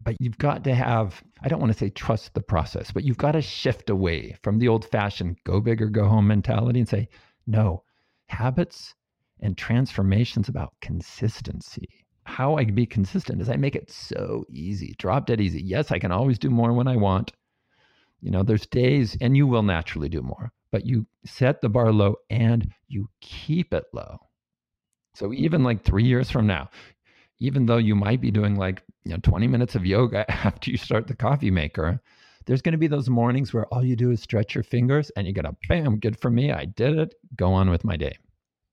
But 0.02 0.16
you've 0.20 0.38
got 0.38 0.64
to 0.64 0.74
have, 0.74 1.24
I 1.42 1.48
don't 1.48 1.62
want 1.62 1.72
to 1.72 1.78
say 1.78 1.90
trust 1.90 2.34
the 2.34 2.42
process, 2.42 2.92
but 2.92 3.04
you've 3.04 3.18
got 3.18 3.34
to 3.34 3.42
shift 3.42 3.90
away 3.90 4.36
from 4.44 4.58
the 4.58 4.68
old 4.68 4.86
fashioned 4.86 5.38
go 5.44 5.62
big 5.62 5.82
or 5.82 5.88
go 5.88 6.08
home 6.08 6.28
mentality 6.28 6.80
and 6.80 6.90
say, 6.90 7.08
no, 7.46 7.84
habits 8.28 8.96
and 9.40 9.58
transformations 9.58 10.50
about 10.50 10.74
consistency 10.82 12.03
how 12.34 12.58
I 12.58 12.66
can 12.66 12.74
be 12.74 12.88
consistent 12.88 13.42
is 13.42 13.50
I 13.50 13.58
make 13.58 13.76
it 13.76 13.92
so 13.92 14.44
easy, 14.50 14.96
drop 14.98 15.28
dead 15.28 15.40
easy. 15.40 15.62
Yes, 15.62 15.92
I 15.92 16.00
can 16.00 16.12
always 16.12 16.40
do 16.40 16.50
more 16.50 16.74
when 16.74 16.88
I 16.88 16.96
want. 16.96 17.32
You 18.22 18.32
know, 18.32 18.42
there's 18.42 18.66
days, 18.66 19.16
and 19.22 19.38
you 19.38 19.46
will 19.46 19.62
naturally 19.62 20.10
do 20.10 20.24
more, 20.24 20.52
but 20.72 20.84
you 20.84 21.06
set 21.26 21.62
the 21.62 21.70
bar 21.70 21.92
low 21.92 22.16
and 22.32 22.74
you 22.88 23.08
keep 23.22 23.72
it 23.72 23.84
low. 23.94 24.18
So 25.14 25.32
even 25.32 25.64
like 25.64 25.84
three 25.84 26.06
years 26.06 26.32
from 26.32 26.48
now, 26.48 26.72
even 27.38 27.68
though 27.68 27.78
you 27.78 27.94
might 27.96 28.20
be 28.20 28.32
doing 28.32 28.56
like, 28.56 28.82
you 29.04 29.12
know, 29.12 29.20
20 29.22 29.48
minutes 29.48 29.76
of 29.76 29.86
yoga 29.86 30.26
after 30.46 30.72
you 30.72 30.78
start 30.78 31.06
the 31.06 31.16
coffee 31.16 31.52
maker, 31.52 32.02
there's 32.48 32.64
going 32.64 32.72
to 32.72 32.80
be 32.80 32.88
those 32.88 33.10
mornings 33.10 33.54
where 33.54 33.68
all 33.68 33.86
you 33.86 33.96
do 33.96 34.10
is 34.10 34.24
stretch 34.24 34.56
your 34.56 34.64
fingers 34.64 35.12
and 35.16 35.28
you 35.28 35.34
get 35.34 35.46
a 35.46 35.56
bam, 35.70 36.00
good 36.00 36.18
for 36.18 36.32
me. 36.32 36.52
I 36.52 36.66
did 36.66 36.98
it. 36.98 37.14
Go 37.36 37.54
on 37.54 37.70
with 37.70 37.84
my 37.84 37.96
day. 37.96 38.18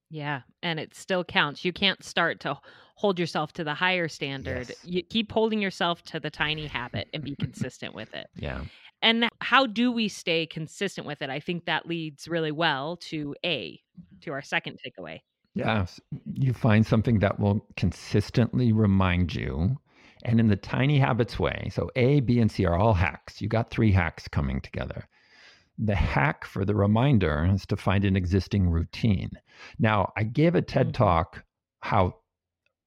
Yeah, 0.09 0.40
and 0.62 0.81
it 0.81 0.95
still 0.95 1.25
counts. 1.25 1.64
You 1.64 1.73
can't 1.73 2.02
start 2.02 2.40
to 2.40 2.59
hold 3.00 3.19
yourself 3.19 3.50
to 3.54 3.64
the 3.64 3.73
higher 3.73 4.09
standard. 4.09 4.69
Yes. 4.69 4.85
You 4.85 5.02
keep 5.02 5.33
holding 5.33 5.62
yourself 5.62 6.02
to 6.04 6.21
the 6.21 6.28
tiny 6.28 6.66
habit 6.66 7.09
and 7.14 7.25
be 7.25 7.35
consistent 7.35 7.95
with 7.95 8.12
it. 8.14 8.28
Yeah. 8.37 8.64
And 9.02 9.30
how 9.40 9.66
do 9.66 9.90
we 9.90 10.09
stay 10.09 10.45
consistent 10.45 11.07
with 11.07 11.23
it? 11.23 11.30
I 11.30 11.40
think 11.40 11.64
that 11.64 11.87
leads 11.87 12.28
really 12.28 12.52
well 12.52 12.99
to 13.09 13.35
A, 13.47 13.80
to 14.21 14.33
our 14.33 14.42
second 14.42 14.78
takeaway. 14.85 15.21
Yeah. 15.54 15.87
You 16.35 16.52
find 16.52 16.87
something 16.87 17.21
that 17.21 17.40
will 17.40 17.66
consistently 17.76 18.73
remind 18.73 19.35
you. 19.35 19.78
And 20.25 20.38
in 20.38 20.49
the 20.49 20.57
tiny 20.57 20.99
habits 20.99 21.38
way, 21.38 21.71
so 21.73 21.90
A, 21.97 22.21
B, 22.21 22.40
and 22.40 22.52
C 22.52 22.66
are 22.66 22.76
all 22.76 22.92
hacks. 22.92 23.40
You 23.40 23.49
got 23.49 23.71
three 23.71 23.92
hacks 23.92 24.28
coming 24.28 24.61
together. 24.61 25.09
The 25.78 25.95
hack 25.95 26.45
for 26.45 26.66
the 26.66 26.75
reminder 26.75 27.49
is 27.50 27.64
to 27.66 27.76
find 27.76 28.04
an 28.04 28.16
existing 28.16 28.69
routine. 28.69 29.30
Now, 29.78 30.12
I 30.19 30.25
gave 30.25 30.54
a 30.54 30.61
TED 30.61 30.88
mm-hmm. 30.88 31.02
talk 31.02 31.42
how 31.80 32.16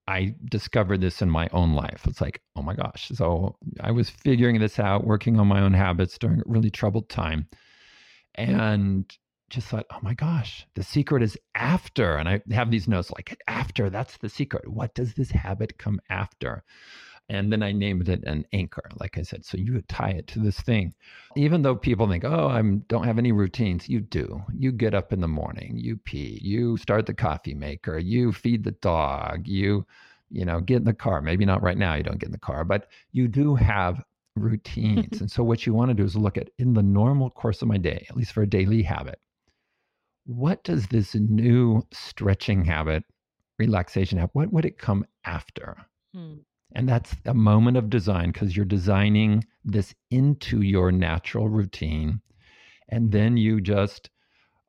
I 0.07 0.35
discovered 0.45 1.01
this 1.01 1.21
in 1.21 1.29
my 1.29 1.47
own 1.53 1.73
life. 1.73 2.05
It's 2.07 2.21
like, 2.21 2.41
oh 2.55 2.61
my 2.61 2.75
gosh. 2.75 3.09
So 3.13 3.55
I 3.79 3.91
was 3.91 4.09
figuring 4.09 4.59
this 4.59 4.79
out, 4.79 5.05
working 5.05 5.39
on 5.39 5.47
my 5.47 5.61
own 5.61 5.73
habits 5.73 6.17
during 6.17 6.39
a 6.39 6.43
really 6.45 6.69
troubled 6.69 7.09
time. 7.09 7.47
And 8.35 9.05
just 9.49 9.67
thought, 9.67 9.85
oh 9.91 9.99
my 10.01 10.13
gosh, 10.13 10.65
the 10.75 10.83
secret 10.83 11.21
is 11.23 11.37
after. 11.55 12.17
And 12.17 12.27
I 12.27 12.41
have 12.51 12.71
these 12.71 12.87
notes 12.87 13.11
like, 13.11 13.37
after, 13.47 13.89
that's 13.89 14.17
the 14.17 14.29
secret. 14.29 14.67
What 14.67 14.95
does 14.95 15.13
this 15.13 15.31
habit 15.31 15.77
come 15.77 16.01
after? 16.09 16.63
And 17.29 17.51
then 17.51 17.63
I 17.63 17.71
named 17.71 18.09
it 18.09 18.23
an 18.25 18.45
anchor, 18.51 18.83
like 18.99 19.17
I 19.17 19.21
said. 19.21 19.45
So 19.45 19.57
you 19.57 19.81
tie 19.87 20.11
it 20.11 20.27
to 20.27 20.39
this 20.39 20.59
thing. 20.59 20.93
Even 21.35 21.61
though 21.61 21.75
people 21.75 22.07
think, 22.07 22.25
oh, 22.25 22.47
I 22.47 22.61
don't 22.61 23.05
have 23.05 23.17
any 23.17 23.31
routines, 23.31 23.87
you 23.87 24.01
do. 24.01 24.43
You 24.53 24.71
get 24.71 24.93
up 24.93 25.13
in 25.13 25.21
the 25.21 25.27
morning, 25.27 25.77
you 25.77 25.97
pee, 25.97 26.39
you 26.41 26.77
start 26.77 27.05
the 27.05 27.13
coffee 27.13 27.53
maker, 27.53 27.97
you 27.97 28.33
feed 28.33 28.63
the 28.63 28.71
dog, 28.71 29.47
you, 29.47 29.85
you 30.29 30.43
know, 30.43 30.59
get 30.59 30.77
in 30.77 30.83
the 30.83 30.93
car. 30.93 31.21
Maybe 31.21 31.45
not 31.45 31.63
right 31.63 31.77
now, 31.77 31.95
you 31.95 32.03
don't 32.03 32.19
get 32.19 32.27
in 32.27 32.33
the 32.33 32.37
car, 32.39 32.65
but 32.65 32.89
you 33.13 33.27
do 33.27 33.55
have 33.55 34.03
routines. 34.35 35.21
and 35.21 35.31
so 35.31 35.43
what 35.43 35.65
you 35.65 35.73
want 35.73 35.89
to 35.89 35.95
do 35.95 36.03
is 36.03 36.15
look 36.15 36.37
at 36.37 36.49
in 36.57 36.73
the 36.73 36.83
normal 36.83 37.29
course 37.29 37.61
of 37.61 37.67
my 37.67 37.77
day, 37.77 38.05
at 38.09 38.17
least 38.17 38.33
for 38.33 38.43
a 38.43 38.49
daily 38.49 38.83
habit, 38.83 39.19
what 40.25 40.63
does 40.63 40.87
this 40.87 41.15
new 41.15 41.85
stretching 41.91 42.65
habit, 42.65 43.03
relaxation 43.59 44.17
habit, 44.17 44.35
what 44.35 44.51
would 44.51 44.65
it 44.65 44.77
come 44.77 45.05
after? 45.25 45.77
Hmm. 46.13 46.35
And 46.73 46.89
that's 46.89 47.15
a 47.25 47.33
moment 47.33 47.77
of 47.77 47.89
design 47.89 48.31
because 48.31 48.55
you're 48.55 48.65
designing 48.65 49.45
this 49.63 49.93
into 50.09 50.61
your 50.61 50.91
natural 50.91 51.47
routine. 51.47 52.21
And 52.89 53.11
then 53.11 53.37
you 53.37 53.61
just 53.61 54.09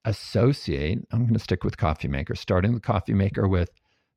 associate, 0.05 0.99
I'm 1.13 1.23
going 1.23 1.35
to 1.35 1.39
stick 1.41 1.65
with 1.65 1.77
coffee 1.77 2.09
maker, 2.09 2.35
starting 2.35 2.75
the 2.75 2.81
coffee 2.81 3.15
maker 3.15 3.49
with 3.49 3.71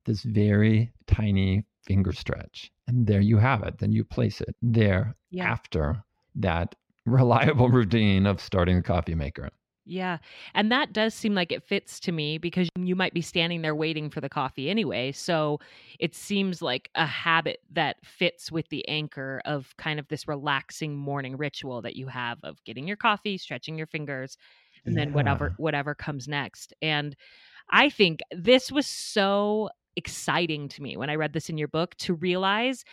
this 0.06 0.24
very 0.24 0.92
tiny 1.08 1.66
finger 1.86 2.12
stretch. 2.12 2.72
And 2.88 3.08
there 3.08 3.22
you 3.22 3.38
have 3.38 3.64
it. 3.64 3.80
Then 3.80 3.92
you 3.92 4.04
place 4.04 4.42
it 4.42 4.56
there 4.62 5.16
yeah. 5.30 5.50
after 5.50 6.04
that 6.36 6.76
reliable 7.06 7.70
routine 7.70 8.26
of 8.26 8.42
starting 8.42 8.76
the 8.76 8.84
coffee 8.84 9.16
maker. 9.16 9.50
Yeah. 9.90 10.18
And 10.54 10.70
that 10.72 10.92
does 10.92 11.14
seem 11.14 11.34
like 11.34 11.52
it 11.52 11.64
fits 11.64 12.00
to 12.02 12.12
me 12.12 12.38
because 12.38 12.68
you 12.78 12.96
might 12.96 13.14
be 13.14 13.22
standing 13.22 13.62
there 13.62 13.74
waiting 13.74 14.10
for 14.10 14.20
the 14.20 14.28
coffee 14.28 14.70
anyway. 14.70 15.14
So 15.14 15.60
it 15.98 16.14
seems 16.14 16.62
like 16.62 16.90
a 16.96 17.06
habit 17.06 17.60
that 17.72 17.96
fits 18.04 18.52
with 18.52 18.68
the 18.68 18.86
anchor 18.90 19.42
of 19.46 19.74
kind 19.78 19.98
of 19.98 20.08
this 20.10 20.28
relaxing 20.28 20.98
morning 20.98 21.38
ritual 21.38 21.82
that 21.84 21.96
you 21.96 22.08
have 22.08 22.38
of 22.44 22.62
getting 22.66 22.86
your 22.86 22.98
coffee, 22.98 23.38
stretching 23.38 23.78
your 23.78 23.88
fingers, 23.88 24.38
and 24.86 24.94
yeah. 24.94 25.06
then 25.06 25.14
whatever 25.14 25.54
whatever 25.58 25.96
comes 25.96 26.28
next. 26.28 26.74
And 26.82 27.16
I 27.72 27.90
think 27.90 28.20
this 28.32 28.70
was 28.70 28.88
so 28.88 29.70
exciting 29.96 30.68
to 30.70 30.82
me 30.84 30.98
when 30.98 31.10
I 31.10 31.16
read 31.16 31.32
this 31.32 31.50
in 31.50 31.58
your 31.58 31.70
book 31.70 31.96
to 31.96 32.14
realize 32.14 32.84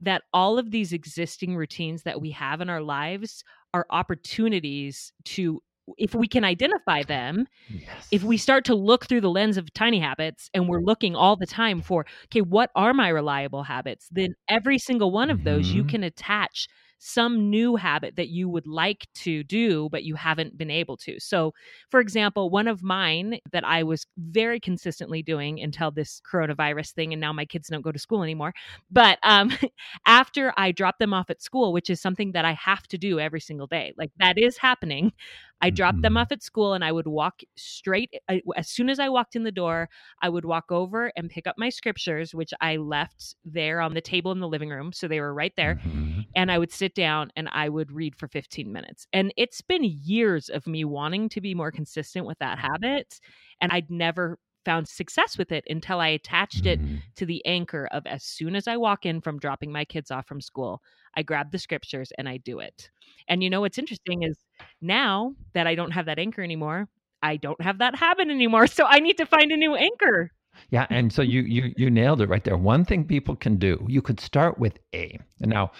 that 0.00 0.22
all 0.32 0.58
of 0.58 0.70
these 0.70 0.92
existing 0.92 1.56
routines 1.56 2.04
that 2.04 2.20
we 2.20 2.30
have 2.30 2.60
in 2.60 2.70
our 2.70 2.80
lives 2.80 3.42
are 3.74 3.86
opportunities 3.90 5.12
to 5.24 5.60
if 5.98 6.14
we 6.14 6.26
can 6.26 6.44
identify 6.44 7.02
them, 7.02 7.46
yes. 7.68 8.08
if 8.10 8.22
we 8.22 8.36
start 8.36 8.64
to 8.66 8.74
look 8.74 9.06
through 9.06 9.20
the 9.20 9.30
lens 9.30 9.56
of 9.56 9.72
tiny 9.74 10.00
habits 10.00 10.50
and 10.54 10.68
we're 10.68 10.80
looking 10.80 11.14
all 11.14 11.36
the 11.36 11.46
time 11.46 11.82
for, 11.82 12.06
okay, 12.26 12.40
what 12.40 12.70
are 12.74 12.94
my 12.94 13.08
reliable 13.08 13.62
habits? 13.62 14.08
Then 14.10 14.34
every 14.48 14.78
single 14.78 15.10
one 15.10 15.30
of 15.30 15.44
those 15.44 15.68
mm-hmm. 15.68 15.76
you 15.76 15.84
can 15.84 16.04
attach 16.04 16.68
some 17.06 17.50
new 17.50 17.76
habit 17.76 18.16
that 18.16 18.28
you 18.28 18.48
would 18.48 18.66
like 18.66 19.06
to 19.14 19.44
do, 19.44 19.90
but 19.90 20.04
you 20.04 20.14
haven't 20.14 20.56
been 20.56 20.70
able 20.70 20.96
to. 20.96 21.20
So, 21.20 21.52
for 21.90 22.00
example, 22.00 22.48
one 22.48 22.66
of 22.66 22.82
mine 22.82 23.40
that 23.52 23.62
I 23.62 23.82
was 23.82 24.06
very 24.16 24.58
consistently 24.58 25.22
doing 25.22 25.60
until 25.60 25.90
this 25.90 26.22
coronavirus 26.32 26.92
thing, 26.92 27.12
and 27.12 27.20
now 27.20 27.30
my 27.30 27.44
kids 27.44 27.68
don't 27.68 27.82
go 27.82 27.92
to 27.92 27.98
school 27.98 28.22
anymore. 28.22 28.54
But 28.90 29.18
um, 29.22 29.52
after 30.06 30.54
I 30.56 30.72
drop 30.72 30.98
them 30.98 31.12
off 31.12 31.28
at 31.28 31.42
school, 31.42 31.74
which 31.74 31.90
is 31.90 32.00
something 32.00 32.32
that 32.32 32.46
I 32.46 32.54
have 32.54 32.86
to 32.88 32.96
do 32.96 33.20
every 33.20 33.40
single 33.40 33.66
day, 33.66 33.92
like 33.98 34.10
that 34.16 34.38
is 34.38 34.56
happening, 34.56 35.12
I 35.60 35.70
dropped 35.70 36.02
them 36.02 36.12
mm-hmm. 36.12 36.18
off 36.18 36.32
at 36.32 36.42
school 36.42 36.74
and 36.74 36.84
I 36.84 36.92
would 36.92 37.06
walk 37.06 37.40
straight. 37.56 38.12
I, 38.28 38.42
as 38.56 38.68
soon 38.68 38.90
as 38.90 38.98
I 38.98 39.08
walked 39.08 39.34
in 39.34 39.44
the 39.44 39.52
door, 39.52 39.88
I 40.20 40.28
would 40.28 40.44
walk 40.44 40.70
over 40.70 41.10
and 41.16 41.30
pick 41.30 41.46
up 41.46 41.56
my 41.56 41.70
scriptures, 41.70 42.34
which 42.34 42.52
I 42.60 42.76
left 42.76 43.34
there 43.44 43.80
on 43.80 43.94
the 43.94 44.00
table 44.00 44.32
in 44.32 44.40
the 44.40 44.48
living 44.48 44.68
room. 44.68 44.92
So 44.92 45.08
they 45.08 45.20
were 45.20 45.32
right 45.32 45.54
there. 45.56 45.76
Mm-hmm. 45.76 46.20
And 46.34 46.52
I 46.52 46.58
would 46.58 46.72
sit 46.72 46.94
down 46.94 47.30
and 47.36 47.48
I 47.50 47.68
would 47.68 47.92
read 47.92 48.14
for 48.14 48.28
15 48.28 48.70
minutes. 48.72 49.06
And 49.12 49.32
it's 49.36 49.62
been 49.62 49.84
years 49.84 50.48
of 50.48 50.66
me 50.66 50.84
wanting 50.84 51.28
to 51.30 51.40
be 51.40 51.54
more 51.54 51.70
consistent 51.70 52.26
with 52.26 52.38
that 52.40 52.58
habit. 52.58 53.20
And 53.60 53.72
I'd 53.72 53.90
never 53.90 54.38
found 54.64 54.88
success 54.88 55.38
with 55.38 55.52
it 55.52 55.64
until 55.68 56.00
I 56.00 56.08
attached 56.08 56.66
it 56.66 56.80
mm-hmm. 56.80 56.96
to 57.16 57.26
the 57.26 57.44
anchor 57.46 57.88
of 57.92 58.06
as 58.06 58.24
soon 58.24 58.56
as 58.56 58.66
I 58.66 58.76
walk 58.76 59.06
in 59.06 59.20
from 59.20 59.38
dropping 59.38 59.72
my 59.72 59.84
kids 59.84 60.10
off 60.10 60.26
from 60.26 60.40
school, 60.40 60.82
I 61.16 61.22
grab 61.22 61.50
the 61.50 61.58
scriptures 61.58 62.12
and 62.18 62.28
I 62.28 62.38
do 62.38 62.60
it. 62.60 62.90
And 63.28 63.42
you 63.42 63.50
know 63.50 63.60
what's 63.60 63.78
interesting 63.78 64.22
is 64.22 64.38
now 64.80 65.34
that 65.52 65.66
I 65.66 65.74
don't 65.74 65.92
have 65.92 66.06
that 66.06 66.18
anchor 66.18 66.42
anymore, 66.42 66.88
I 67.22 67.36
don't 67.36 67.60
have 67.62 67.78
that 67.78 67.96
habit 67.96 68.28
anymore. 68.28 68.66
So 68.74 68.84
I 68.86 68.98
need 68.98 69.16
to 69.18 69.26
find 69.26 69.52
a 69.52 69.56
new 69.56 69.74
anchor. 69.74 70.30
Yeah, 70.70 70.86
and 70.90 71.12
so 71.12 71.22
you 71.22 71.42
you 71.42 71.72
you 71.76 71.90
nailed 71.90 72.20
it 72.20 72.28
right 72.28 72.44
there. 72.44 72.56
One 72.56 72.84
thing 72.84 73.04
people 73.04 73.34
can 73.36 73.56
do, 73.56 73.84
you 73.88 74.02
could 74.02 74.20
start 74.20 74.58
with 74.58 74.78
A. 74.94 75.18
And 75.40 75.50
now 75.50 75.72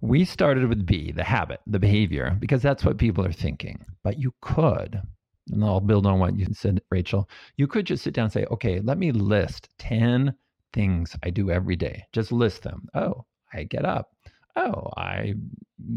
we 0.00 0.24
started 0.24 0.68
with 0.68 0.86
B, 0.86 1.12
the 1.12 1.24
habit, 1.24 1.60
the 1.66 1.78
behavior, 1.78 2.36
because 2.38 2.62
that's 2.62 2.84
what 2.84 2.98
people 2.98 3.24
are 3.24 3.32
thinking. 3.32 3.84
But 4.04 4.18
you 4.18 4.32
could 4.40 5.02
and 5.50 5.64
I'll 5.64 5.80
build 5.80 6.06
on 6.06 6.18
what 6.18 6.36
you 6.36 6.46
said, 6.52 6.80
Rachel. 6.90 7.28
You 7.56 7.66
could 7.66 7.86
just 7.86 8.04
sit 8.04 8.14
down 8.14 8.24
and 8.24 8.32
say, 8.32 8.44
okay, 8.50 8.80
let 8.80 8.98
me 8.98 9.12
list 9.12 9.68
10 9.78 10.34
things 10.72 11.16
I 11.22 11.30
do 11.30 11.50
every 11.50 11.76
day. 11.76 12.04
Just 12.12 12.32
list 12.32 12.62
them. 12.62 12.88
Oh, 12.94 13.24
I 13.52 13.64
get 13.64 13.84
up. 13.84 14.10
Oh, 14.56 14.90
I 14.96 15.34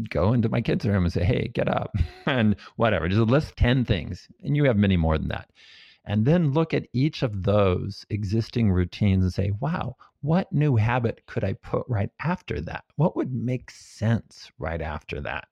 go 0.08 0.32
into 0.32 0.48
my 0.48 0.60
kids' 0.60 0.86
room 0.86 1.04
and 1.04 1.12
say, 1.12 1.24
hey, 1.24 1.50
get 1.52 1.68
up, 1.68 1.94
and 2.26 2.56
whatever. 2.76 3.08
Just 3.08 3.20
list 3.22 3.56
10 3.56 3.84
things. 3.84 4.28
And 4.42 4.56
you 4.56 4.64
have 4.64 4.76
many 4.76 4.96
more 4.96 5.18
than 5.18 5.28
that. 5.28 5.50
And 6.04 6.24
then 6.24 6.52
look 6.52 6.74
at 6.74 6.86
each 6.92 7.22
of 7.22 7.44
those 7.44 8.04
existing 8.10 8.72
routines 8.72 9.22
and 9.22 9.32
say, 9.32 9.52
wow, 9.60 9.96
what 10.20 10.52
new 10.52 10.76
habit 10.76 11.22
could 11.26 11.44
I 11.44 11.52
put 11.54 11.84
right 11.88 12.10
after 12.20 12.60
that? 12.62 12.84
What 12.96 13.16
would 13.16 13.32
make 13.32 13.70
sense 13.70 14.50
right 14.58 14.82
after 14.82 15.20
that? 15.20 15.46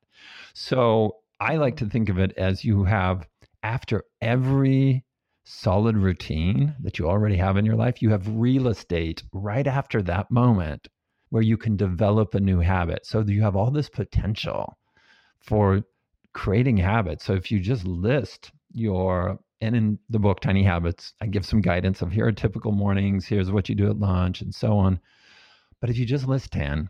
So 0.54 1.16
I 1.38 1.56
like 1.56 1.76
to 1.78 1.86
think 1.86 2.08
of 2.08 2.18
it 2.18 2.32
as 2.36 2.64
you 2.64 2.84
have 2.84 3.26
after 3.62 4.04
every 4.20 5.04
solid 5.44 5.96
routine 5.96 6.74
that 6.80 6.98
you 6.98 7.08
already 7.08 7.36
have 7.36 7.56
in 7.56 7.64
your 7.64 7.76
life, 7.76 8.02
you 8.02 8.10
have 8.10 8.26
real 8.28 8.68
estate 8.68 9.22
right 9.32 9.66
after 9.66 10.02
that 10.02 10.30
moment 10.30 10.88
where 11.30 11.42
you 11.42 11.56
can 11.56 11.76
develop 11.76 12.34
a 12.34 12.40
new 12.40 12.60
habit. 12.60 13.06
So 13.06 13.20
you 13.20 13.42
have 13.42 13.56
all 13.56 13.70
this 13.70 13.88
potential 13.88 14.76
for 15.40 15.82
creating 16.32 16.76
habits. 16.76 17.24
So 17.24 17.34
if 17.34 17.50
you 17.50 17.60
just 17.60 17.84
list 17.84 18.50
your 18.72 19.38
and 19.60 19.76
in 19.76 19.98
the 20.08 20.18
book 20.18 20.40
Tiny 20.40 20.62
Habits, 20.62 21.12
I 21.20 21.26
give 21.26 21.44
some 21.44 21.60
guidance 21.60 22.00
of 22.00 22.12
here 22.12 22.26
are 22.26 22.32
typical 22.32 22.72
mornings, 22.72 23.26
here's 23.26 23.50
what 23.50 23.68
you 23.68 23.74
do 23.74 23.90
at 23.90 23.98
lunch, 23.98 24.40
and 24.40 24.54
so 24.54 24.78
on. 24.78 25.00
But 25.80 25.90
if 25.90 25.98
you 25.98 26.06
just 26.06 26.26
list 26.26 26.52
10, 26.52 26.88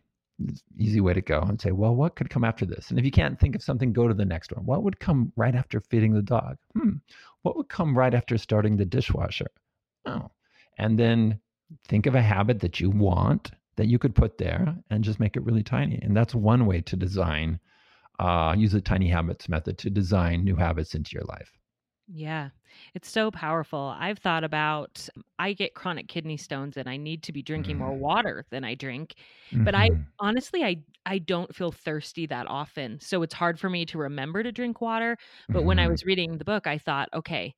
easy 0.79 1.01
way 1.01 1.15
to 1.15 1.21
go 1.21 1.41
and 1.41 1.61
say, 1.61 1.71
well, 1.71 1.95
what 1.95 2.17
could 2.17 2.31
come 2.31 2.45
after 2.45 2.65
this? 2.65 2.91
And 2.91 2.99
if 2.99 3.05
you 3.05 3.11
can't 3.11 3.39
think 3.39 3.55
of 3.55 3.63
something, 3.63 3.93
go 3.93 4.09
to 4.09 4.15
the 4.15 4.25
next 4.25 4.53
one. 4.53 4.65
What 4.65 4.83
would 4.83 5.01
come 5.01 5.33
right 5.37 5.55
after 5.55 5.81
feeding 5.81 6.15
the 6.15 6.23
dog? 6.23 6.57
Hmm. 6.75 6.97
What 7.43 7.57
would 7.57 7.69
come 7.69 7.97
right 7.97 8.15
after 8.15 8.39
starting 8.39 8.77
the 8.77 8.85
dishwasher? 8.85 9.51
Oh. 10.07 10.31
And 10.79 10.99
then 10.99 11.41
think 11.89 12.07
of 12.07 12.15
a 12.15 12.23
habit 12.23 12.61
that 12.61 12.81
you 12.81 12.91
want 12.91 13.53
that 13.77 13.87
you 13.87 13.99
could 13.99 14.15
put 14.15 14.39
there 14.39 14.75
and 14.91 15.05
just 15.05 15.21
make 15.21 15.37
it 15.37 15.45
really 15.45 15.63
tiny. 15.63 15.99
And 16.03 16.17
that's 16.17 16.35
one 16.35 16.67
way 16.67 16.81
to 16.83 16.97
design, 16.97 17.61
uh, 18.19 18.55
use 18.57 18.73
the 18.73 18.81
tiny 18.81 19.09
habits 19.09 19.49
method 19.49 19.79
to 19.79 19.91
design 19.91 20.45
new 20.45 20.57
habits 20.57 20.95
into 20.95 21.13
your 21.15 21.25
life. 21.25 21.53
Yeah, 22.13 22.51
it's 22.95 23.09
so 23.09 23.31
powerful. 23.31 23.95
I've 23.97 24.19
thought 24.19 24.43
about 24.43 25.09
I 25.39 25.53
get 25.53 25.75
chronic 25.75 26.09
kidney 26.09 26.37
stones 26.37 26.77
and 26.77 26.89
I 26.89 26.97
need 26.97 27.23
to 27.25 27.33
be 27.33 27.43
drinking 27.43 27.79
more 27.79 27.93
mm. 27.93 27.99
water 27.99 28.47
than 28.51 28.65
I 28.65 28.75
drink. 28.75 29.15
But 29.53 29.75
I 29.75 29.91
mm-hmm. 29.91 30.03
honestly 30.19 30.65
I 30.65 30.77
I 31.07 31.19
don't 31.19 31.55
feel 31.55 31.71
thirsty 31.71 32.27
that 32.27 32.49
often. 32.49 32.99
So 33.01 33.23
it's 33.23 33.35
hard 33.35 33.61
for 33.61 33.71
me 33.71 33.87
to 33.87 33.99
remember 33.99 34.43
to 34.43 34.51
drink 34.51 34.81
water. 34.81 35.17
But 35.49 35.65
when 35.65 35.79
I 35.79 35.83
mm-hmm. 35.83 35.93
was 35.93 36.05
reading 36.05 36.39
the 36.39 36.45
book, 36.45 36.67
I 36.67 36.79
thought, 36.79 37.09
okay, 37.15 37.55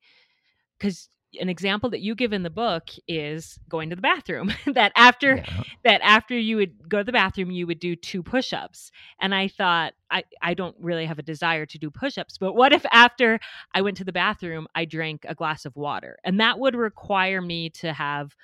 cuz 0.79 1.09
an 1.39 1.49
example 1.49 1.89
that 1.89 2.01
you 2.01 2.15
give 2.15 2.33
in 2.33 2.43
the 2.43 2.49
book 2.49 2.89
is 3.07 3.59
going 3.69 3.89
to 3.89 3.95
the 3.95 4.01
bathroom 4.01 4.51
that 4.73 4.91
after 4.95 5.37
yeah. 5.37 5.63
that 5.83 6.01
after 6.03 6.37
you 6.37 6.57
would 6.57 6.89
go 6.89 6.99
to 6.99 7.03
the 7.03 7.11
bathroom 7.11 7.51
you 7.51 7.67
would 7.67 7.79
do 7.79 7.95
two 7.95 8.23
push-ups 8.23 8.91
and 9.19 9.33
i 9.33 9.47
thought 9.47 9.93
i 10.11 10.23
i 10.41 10.53
don't 10.53 10.75
really 10.79 11.05
have 11.05 11.19
a 11.19 11.23
desire 11.23 11.65
to 11.65 11.77
do 11.77 11.89
push-ups 11.89 12.37
but 12.37 12.53
what 12.53 12.73
if 12.73 12.85
after 12.91 13.39
i 13.73 13.81
went 13.81 13.97
to 13.97 14.03
the 14.03 14.11
bathroom 14.11 14.67
i 14.75 14.85
drank 14.85 15.25
a 15.27 15.35
glass 15.35 15.65
of 15.65 15.75
water 15.75 16.17
and 16.23 16.39
that 16.39 16.59
would 16.59 16.75
require 16.75 17.41
me 17.41 17.69
to 17.69 17.93
have 17.93 18.35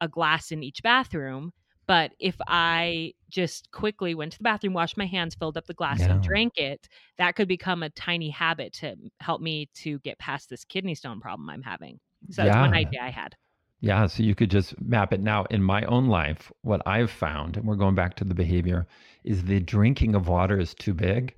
a 0.00 0.08
glass 0.08 0.50
in 0.52 0.62
each 0.62 0.82
bathroom 0.82 1.52
but 1.88 2.12
if 2.20 2.36
I 2.46 3.14
just 3.30 3.72
quickly 3.72 4.14
went 4.14 4.32
to 4.32 4.38
the 4.38 4.44
bathroom, 4.44 4.74
washed 4.74 4.98
my 4.98 5.06
hands, 5.06 5.34
filled 5.34 5.56
up 5.56 5.64
the 5.66 5.72
glass, 5.72 6.00
yeah. 6.00 6.10
and 6.10 6.22
drank 6.22 6.58
it, 6.58 6.86
that 7.16 7.34
could 7.34 7.48
become 7.48 7.82
a 7.82 7.88
tiny 7.88 8.28
habit 8.28 8.74
to 8.74 8.94
help 9.20 9.40
me 9.40 9.70
to 9.76 9.98
get 10.00 10.18
past 10.18 10.50
this 10.50 10.66
kidney 10.66 10.94
stone 10.94 11.18
problem 11.18 11.48
I'm 11.48 11.62
having. 11.62 11.98
So 12.30 12.44
that's 12.44 12.56
one 12.56 12.74
idea 12.74 13.00
I 13.02 13.10
had. 13.10 13.34
Yeah, 13.80 14.06
so 14.06 14.22
you 14.22 14.34
could 14.34 14.50
just 14.50 14.80
map 14.80 15.12
it. 15.12 15.20
Now, 15.20 15.44
in 15.50 15.62
my 15.62 15.82
own 15.84 16.08
life, 16.08 16.50
what 16.62 16.82
I've 16.84 17.10
found, 17.10 17.56
and 17.56 17.66
we're 17.66 17.76
going 17.76 17.94
back 17.94 18.16
to 18.16 18.24
the 18.24 18.34
behavior, 18.34 18.88
is 19.24 19.44
the 19.44 19.60
drinking 19.60 20.14
of 20.14 20.26
water 20.26 20.58
is 20.58 20.74
too 20.74 20.94
big. 20.94 21.34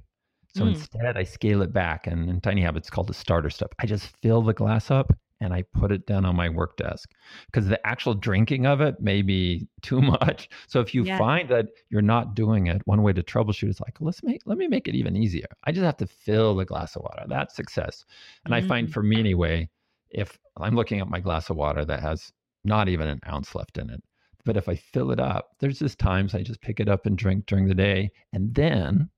So 0.55 0.65
mm. 0.65 0.75
instead, 0.75 1.17
I 1.17 1.25
scale 1.25 1.63
it 1.63 1.73
back. 1.73 2.07
And 2.07 2.31
in 2.31 2.41
Tiny 2.41 2.63
Habits, 2.63 2.89
called 2.89 3.09
the 3.09 3.15
starter 3.15 3.51
step. 3.51 3.75
I 3.79 3.87
just 3.87 4.17
fill 4.23 4.43
the 4.43 4.55
glass 4.55 4.91
up 4.91 5.13
and 5.41 5.55
I 5.55 5.63
put 5.63 5.91
it 5.91 6.07
down 6.07 6.25
on 6.25 6.37
my 6.37 6.49
work 6.49 6.77
desk 6.77 7.11
because 7.47 7.67
the 7.67 7.85
actual 7.87 8.15
drinking 8.15 8.67
of 8.67 8.81
it 8.81 9.01
may 9.01 9.23
be 9.23 9.69
too 9.83 10.01
much. 10.01 10.49
So 10.67 10.81
if 10.81 10.95
you 10.95 11.05
yeah. 11.05 11.19
find 11.19 11.49
that 11.49 11.67
you're 11.89 12.03
not 12.03 12.35
doing 12.35 12.67
it, 12.67 12.83
one 12.85 13.03
way 13.03 13.13
to 13.13 13.23
troubleshoot 13.23 13.69
is 13.69 13.81
like, 13.81 13.97
let's 14.01 14.23
make 14.23 14.43
let 14.47 14.59
me 14.59 14.67
make 14.67 14.89
it 14.89 14.95
even 14.95 15.17
easier. 15.17 15.47
I 15.65 15.73
just 15.73 15.85
have 15.85 15.97
to 15.99 16.07
fill 16.07 16.57
the 16.57 16.65
glass 16.65 16.97
of 16.97 17.03
water. 17.03 17.25
That's 17.29 17.55
success. 17.55 18.05
And 18.45 18.53
mm. 18.53 18.57
I 18.59 18.61
find 18.63 18.89
mm. 18.89 18.93
for 18.93 19.03
me 19.03 19.19
anyway, 19.19 19.69
if 20.11 20.39
I'm 20.57 20.75
looking 20.75 21.01
at 21.01 21.09
my 21.09 21.21
glass 21.21 21.51
of 21.51 21.57
water 21.57 21.85
that 21.85 22.01
has 22.01 22.33
not 22.65 22.89
even 22.89 23.09
an 23.09 23.21
ounce 23.29 23.55
left 23.55 23.79
in 23.79 23.91
it, 23.91 24.03
but 24.45 24.57
if 24.57 24.69
I 24.69 24.75
fill 24.75 25.11
it 25.11 25.21
up, 25.21 25.51
there's 25.61 25.79
just 25.79 25.99
times 25.99 26.35
I 26.35 26.43
just 26.43 26.61
pick 26.61 26.81
it 26.81 26.89
up 26.89 27.07
and 27.07 27.17
drink 27.17 27.47
during 27.47 27.69
the 27.69 27.75
day. 27.75 28.11
And 28.33 28.55
then 28.55 29.11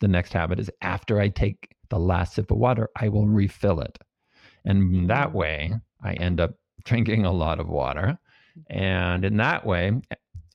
the 0.00 0.08
next 0.08 0.32
habit 0.32 0.60
is 0.60 0.70
after 0.82 1.20
I 1.20 1.28
take 1.28 1.74
the 1.88 1.98
last 1.98 2.34
sip 2.34 2.50
of 2.50 2.58
water, 2.58 2.90
I 2.96 3.08
will 3.08 3.26
refill 3.26 3.80
it. 3.80 3.98
And 4.64 5.08
that 5.10 5.30
mm. 5.30 5.34
way, 5.34 5.72
I 6.02 6.14
end 6.14 6.40
up 6.40 6.54
drinking 6.84 7.24
a 7.24 7.32
lot 7.32 7.60
of 7.60 7.68
water. 7.68 8.18
And 8.68 9.24
in 9.24 9.36
that 9.38 9.64
way, 9.64 9.92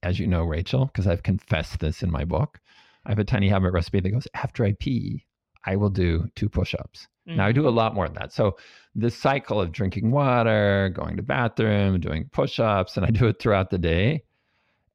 as 0.03 0.19
you 0.19 0.27
know, 0.27 0.43
Rachel, 0.43 0.85
because 0.85 1.07
I've 1.07 1.23
confessed 1.23 1.79
this 1.79 2.03
in 2.03 2.11
my 2.11 2.25
book, 2.25 2.59
I 3.05 3.11
have 3.11 3.19
a 3.19 3.23
tiny 3.23 3.49
habit 3.49 3.73
recipe 3.73 3.99
that 3.99 4.09
goes 4.09 4.27
after 4.33 4.65
I 4.65 4.73
pee, 4.79 5.25
I 5.65 5.75
will 5.75 5.89
do 5.89 6.27
two 6.35 6.49
push 6.49 6.75
ups. 6.75 7.07
Mm-hmm. 7.27 7.37
Now 7.37 7.45
I 7.45 7.51
do 7.51 7.67
a 7.67 7.69
lot 7.69 7.93
more 7.93 8.07
than 8.07 8.15
that. 8.15 8.33
So 8.33 8.57
this 8.95 9.15
cycle 9.15 9.59
of 9.59 9.71
drinking 9.71 10.11
water, 10.11 10.91
going 10.93 11.17
to 11.17 11.23
bathroom, 11.23 11.99
doing 11.99 12.29
push-ups, 12.31 12.97
and 12.97 13.05
I 13.05 13.09
do 13.09 13.27
it 13.27 13.39
throughout 13.39 13.69
the 13.69 13.77
day. 13.77 14.23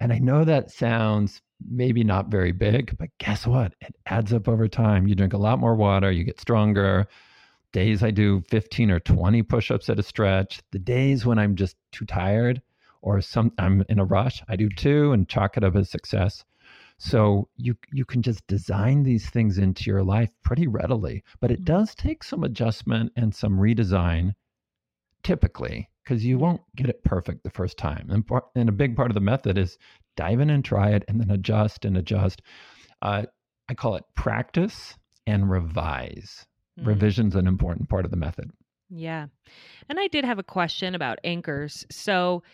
And 0.00 0.12
I 0.12 0.18
know 0.18 0.44
that 0.44 0.70
sounds 0.70 1.40
maybe 1.70 2.02
not 2.02 2.28
very 2.28 2.52
big, 2.52 2.96
but 2.98 3.10
guess 3.18 3.46
what? 3.46 3.74
It 3.80 3.94
adds 4.06 4.32
up 4.32 4.48
over 4.48 4.66
time. 4.66 5.06
You 5.06 5.14
drink 5.14 5.32
a 5.32 5.38
lot 5.38 5.60
more 5.60 5.76
water, 5.76 6.10
you 6.10 6.24
get 6.24 6.40
stronger. 6.40 7.06
Days 7.72 8.02
I 8.02 8.10
do 8.10 8.42
15 8.50 8.90
or 8.90 9.00
20 9.00 9.42
push-ups 9.44 9.88
at 9.88 9.98
a 9.98 10.02
stretch. 10.02 10.60
The 10.72 10.78
days 10.78 11.24
when 11.24 11.38
I'm 11.38 11.54
just 11.54 11.76
too 11.92 12.04
tired 12.04 12.60
or 13.00 13.20
some 13.20 13.52
I'm 13.58 13.84
in 13.88 13.98
a 13.98 14.04
rush, 14.04 14.42
I 14.48 14.56
do 14.56 14.68
two 14.68 15.12
and 15.12 15.28
chalk 15.28 15.56
it 15.56 15.64
up 15.64 15.76
as 15.76 15.90
success. 15.90 16.44
So 17.04 17.48
you 17.56 17.74
you 17.92 18.04
can 18.04 18.22
just 18.22 18.46
design 18.46 19.02
these 19.02 19.28
things 19.28 19.58
into 19.58 19.90
your 19.90 20.04
life 20.04 20.30
pretty 20.44 20.68
readily, 20.68 21.24
but 21.40 21.50
it 21.50 21.56
mm-hmm. 21.56 21.64
does 21.64 21.96
take 21.96 22.22
some 22.22 22.44
adjustment 22.44 23.10
and 23.16 23.34
some 23.34 23.58
redesign 23.58 24.34
typically 25.24 25.90
because 26.04 26.24
you 26.24 26.38
won't 26.38 26.60
get 26.76 26.88
it 26.88 27.02
perfect 27.02 27.42
the 27.42 27.50
first 27.50 27.76
time. 27.76 28.08
And, 28.08 28.24
part, 28.24 28.44
and 28.54 28.68
a 28.68 28.72
big 28.72 28.94
part 28.94 29.10
of 29.10 29.14
the 29.14 29.20
method 29.20 29.58
is 29.58 29.78
dive 30.16 30.38
in 30.38 30.48
and 30.48 30.64
try 30.64 30.90
it 30.90 31.04
and 31.08 31.20
then 31.20 31.32
adjust 31.32 31.84
and 31.84 31.96
adjust. 31.96 32.40
Uh, 33.02 33.24
I 33.68 33.74
call 33.74 33.96
it 33.96 34.04
practice 34.14 34.94
and 35.26 35.50
revise. 35.50 36.46
Mm. 36.78 36.86
Revision's 36.86 37.34
an 37.34 37.48
important 37.48 37.88
part 37.88 38.04
of 38.04 38.12
the 38.12 38.16
method. 38.16 38.52
Yeah. 38.90 39.26
And 39.88 39.98
I 39.98 40.06
did 40.06 40.24
have 40.24 40.38
a 40.38 40.44
question 40.44 40.94
about 40.94 41.18
anchors. 41.24 41.84
So, 41.90 42.44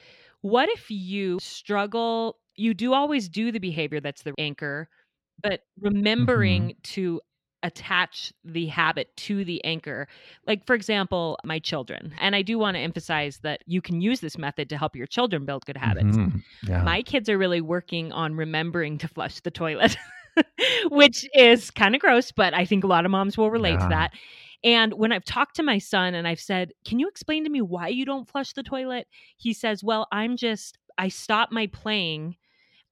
what 0.40 0.70
if 0.70 0.90
you 0.90 1.38
struggle 1.38 2.38
you 2.58 2.74
do 2.74 2.92
always 2.92 3.28
do 3.28 3.52
the 3.52 3.58
behavior 3.58 4.00
that's 4.00 4.22
the 4.22 4.34
anchor, 4.38 4.88
but 5.42 5.60
remembering 5.80 6.70
mm-hmm. 6.70 6.78
to 6.82 7.20
attach 7.62 8.32
the 8.44 8.66
habit 8.66 9.16
to 9.16 9.44
the 9.44 9.64
anchor. 9.64 10.06
Like, 10.46 10.66
for 10.66 10.74
example, 10.74 11.38
my 11.44 11.58
children. 11.58 12.14
And 12.20 12.36
I 12.36 12.42
do 12.42 12.58
want 12.58 12.76
to 12.76 12.80
emphasize 12.80 13.38
that 13.42 13.62
you 13.66 13.82
can 13.82 14.00
use 14.00 14.20
this 14.20 14.38
method 14.38 14.68
to 14.70 14.78
help 14.78 14.94
your 14.94 15.06
children 15.06 15.44
build 15.44 15.66
good 15.66 15.76
habits. 15.76 16.16
Mm-hmm. 16.16 16.38
Yeah. 16.68 16.82
My 16.82 17.02
kids 17.02 17.28
are 17.28 17.38
really 17.38 17.60
working 17.60 18.12
on 18.12 18.36
remembering 18.36 18.98
to 18.98 19.08
flush 19.08 19.40
the 19.40 19.50
toilet, 19.50 19.96
which 20.90 21.28
is 21.34 21.70
kind 21.70 21.94
of 21.94 22.00
gross, 22.00 22.30
but 22.30 22.54
I 22.54 22.64
think 22.64 22.84
a 22.84 22.88
lot 22.88 23.04
of 23.04 23.10
moms 23.10 23.36
will 23.36 23.50
relate 23.50 23.72
yeah. 23.72 23.78
to 23.78 23.88
that. 23.88 24.12
And 24.64 24.94
when 24.94 25.12
I've 25.12 25.24
talked 25.24 25.56
to 25.56 25.62
my 25.62 25.78
son 25.78 26.14
and 26.14 26.26
I've 26.26 26.40
said, 26.40 26.72
Can 26.84 26.98
you 26.98 27.08
explain 27.08 27.44
to 27.44 27.50
me 27.50 27.60
why 27.60 27.88
you 27.88 28.04
don't 28.04 28.28
flush 28.28 28.52
the 28.52 28.62
toilet? 28.62 29.06
He 29.36 29.52
says, 29.52 29.84
Well, 29.84 30.06
I'm 30.10 30.36
just, 30.36 30.78
I 30.96 31.08
stop 31.08 31.52
my 31.52 31.68
playing 31.68 32.36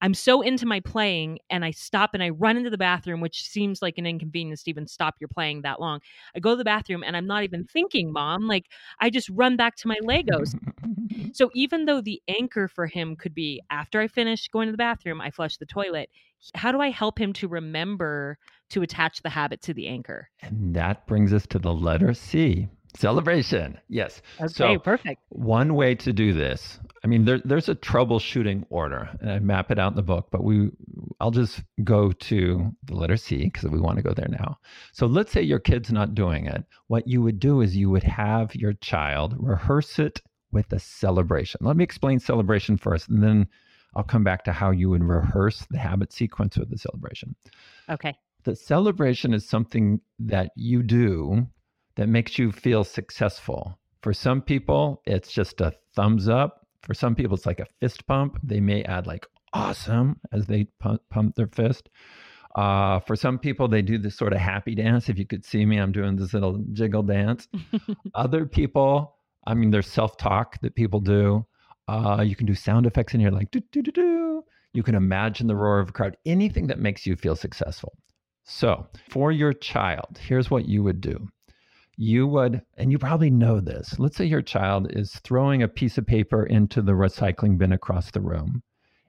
I'm 0.01 0.13
so 0.13 0.41
into 0.41 0.65
my 0.65 0.79
playing 0.79 1.39
and 1.49 1.65
I 1.65 1.71
stop 1.71 2.11
and 2.13 2.21
I 2.21 2.29
run 2.29 2.57
into 2.57 2.69
the 2.69 2.77
bathroom, 2.77 3.21
which 3.21 3.43
seems 3.43 3.81
like 3.81 3.97
an 3.97 4.05
inconvenience 4.05 4.63
to 4.63 4.69
even 4.69 4.87
stop 4.87 5.15
your 5.19 5.27
playing 5.27 5.61
that 5.63 5.79
long. 5.79 6.01
I 6.35 6.39
go 6.39 6.51
to 6.51 6.55
the 6.55 6.63
bathroom 6.63 7.03
and 7.03 7.17
I'm 7.17 7.27
not 7.27 7.43
even 7.43 7.61
mm-hmm. 7.61 7.71
thinking, 7.71 8.11
mom. 8.11 8.47
Like 8.47 8.65
I 8.99 9.09
just 9.09 9.29
run 9.29 9.57
back 9.57 9.75
to 9.77 9.87
my 9.87 9.97
Legos. 10.03 10.55
so 11.33 11.49
even 11.53 11.85
though 11.85 12.01
the 12.01 12.21
anchor 12.27 12.67
for 12.67 12.85
him 12.85 13.15
could 13.15 13.33
be 13.33 13.61
after 13.71 13.99
I 13.99 14.07
finish 14.07 14.47
going 14.49 14.67
to 14.67 14.71
the 14.71 14.77
bathroom, 14.77 15.21
I 15.21 15.31
flush 15.31 15.57
the 15.57 15.65
toilet. 15.65 16.09
How 16.53 16.71
do 16.71 16.79
I 16.79 16.89
help 16.89 17.19
him 17.19 17.33
to 17.33 17.47
remember 17.47 18.37
to 18.69 18.83
attach 18.83 19.23
the 19.23 19.29
habit 19.29 19.61
to 19.63 19.73
the 19.73 19.87
anchor? 19.87 20.29
And 20.41 20.75
that 20.75 21.07
brings 21.07 21.33
us 21.33 21.47
to 21.47 21.59
the 21.59 21.73
letter 21.73 22.13
C. 22.13 22.67
Celebration. 22.95 23.77
Yes. 23.89 24.21
Okay, 24.39 24.47
so 24.47 24.79
perfect. 24.79 25.21
One 25.29 25.75
way 25.75 25.95
to 25.95 26.13
do 26.13 26.33
this, 26.33 26.79
I 27.07 27.09
mean, 27.09 27.23
there, 27.23 27.39
there's 27.45 27.69
a 27.69 27.75
troubleshooting 27.75 28.65
order, 28.69 29.07
and 29.21 29.31
I 29.31 29.39
map 29.39 29.71
it 29.71 29.79
out 29.79 29.93
in 29.93 29.95
the 29.95 30.01
book. 30.01 30.27
But 30.29 30.43
we, 30.43 30.71
I'll 31.21 31.31
just 31.31 31.63
go 31.81 32.11
to 32.11 32.75
the 32.83 32.95
letter 32.95 33.15
C 33.15 33.45
because 33.45 33.69
we 33.69 33.79
want 33.79 33.95
to 33.95 34.03
go 34.03 34.11
there 34.11 34.27
now. 34.27 34.57
So 34.91 35.05
let's 35.05 35.31
say 35.31 35.41
your 35.41 35.59
kid's 35.59 35.89
not 35.89 36.15
doing 36.15 36.47
it. 36.47 36.65
What 36.87 37.07
you 37.07 37.21
would 37.21 37.39
do 37.39 37.61
is 37.61 37.77
you 37.77 37.89
would 37.89 38.03
have 38.03 38.53
your 38.55 38.73
child 38.73 39.37
rehearse 39.39 39.99
it 39.99 40.21
with 40.51 40.73
a 40.73 40.79
celebration. 40.79 41.61
Let 41.63 41.77
me 41.77 41.85
explain 41.85 42.19
celebration 42.19 42.75
first, 42.75 43.07
and 43.07 43.23
then 43.23 43.47
I'll 43.95 44.03
come 44.03 44.25
back 44.25 44.43
to 44.43 44.51
how 44.51 44.71
you 44.71 44.89
would 44.89 45.05
rehearse 45.05 45.65
the 45.69 45.77
habit 45.77 46.11
sequence 46.11 46.57
with 46.57 46.69
the 46.69 46.77
celebration. 46.77 47.37
Okay. 47.87 48.17
The 48.43 48.57
celebration 48.57 49.33
is 49.33 49.47
something 49.47 50.01
that 50.19 50.51
you 50.57 50.83
do 50.83 51.47
that 51.95 52.09
makes 52.09 52.37
you 52.37 52.51
feel 52.51 52.83
successful. 52.83 53.79
For 54.01 54.11
some 54.11 54.41
people, 54.41 55.01
it's 55.05 55.31
just 55.31 55.61
a 55.61 55.71
thumbs 55.95 56.27
up. 56.27 56.66
For 56.87 56.93
some 56.93 57.15
people, 57.15 57.35
it's 57.35 57.45
like 57.45 57.59
a 57.59 57.67
fist 57.79 58.07
pump. 58.07 58.39
They 58.41 58.61
may 58.61 58.83
add 58.83 59.05
like 59.05 59.27
awesome 59.53 60.19
as 60.31 60.47
they 60.47 60.65
pump, 60.79 61.01
pump 61.09 61.35
their 61.35 61.47
fist. 61.47 61.89
Uh, 62.55 62.99
for 63.01 63.15
some 63.15 63.37
people, 63.37 63.67
they 63.67 63.81
do 63.81 63.97
this 63.97 64.15
sort 64.17 64.33
of 64.33 64.39
happy 64.39 64.73
dance. 64.73 65.09
If 65.09 65.19
you 65.19 65.25
could 65.27 65.45
see 65.45 65.65
me, 65.65 65.77
I'm 65.77 65.91
doing 65.91 66.15
this 66.15 66.33
little 66.33 66.63
jiggle 66.71 67.03
dance. 67.03 67.47
Other 68.15 68.45
people, 68.45 69.15
I 69.45 69.53
mean, 69.53 69.69
there's 69.69 69.87
self 69.87 70.17
talk 70.17 70.59
that 70.61 70.75
people 70.75 71.01
do. 71.01 71.45
Uh, 71.87 72.23
you 72.25 72.35
can 72.35 72.47
do 72.47 72.55
sound 72.55 72.85
effects 72.85 73.13
in 73.13 73.19
here 73.19 73.31
like 73.31 73.51
do, 73.51 73.61
do, 73.71 73.81
do, 73.81 73.91
do. 73.91 74.43
You 74.73 74.83
can 74.83 74.95
imagine 74.95 75.47
the 75.47 75.55
roar 75.55 75.79
of 75.79 75.89
a 75.89 75.91
crowd, 75.91 76.17
anything 76.25 76.67
that 76.67 76.79
makes 76.79 77.05
you 77.05 77.15
feel 77.15 77.35
successful. 77.35 77.97
So, 78.45 78.87
for 79.09 79.31
your 79.31 79.53
child, 79.53 80.19
here's 80.21 80.49
what 80.49 80.67
you 80.67 80.83
would 80.83 81.01
do. 81.01 81.27
You 81.97 82.27
would, 82.27 82.61
and 82.77 82.91
you 82.91 82.99
probably 82.99 83.31
know 83.31 83.59
this. 83.59 83.97
Let's 83.97 84.15
say 84.15 84.25
your 84.25 84.43
child 84.43 84.87
is 84.91 85.13
throwing 85.23 85.63
a 85.63 85.67
piece 85.67 85.97
of 85.97 86.05
paper 86.05 86.45
into 86.45 86.83
the 86.83 86.91
recycling 86.91 87.57
bin 87.57 87.71
across 87.71 88.11
the 88.11 88.21
room, 88.21 88.61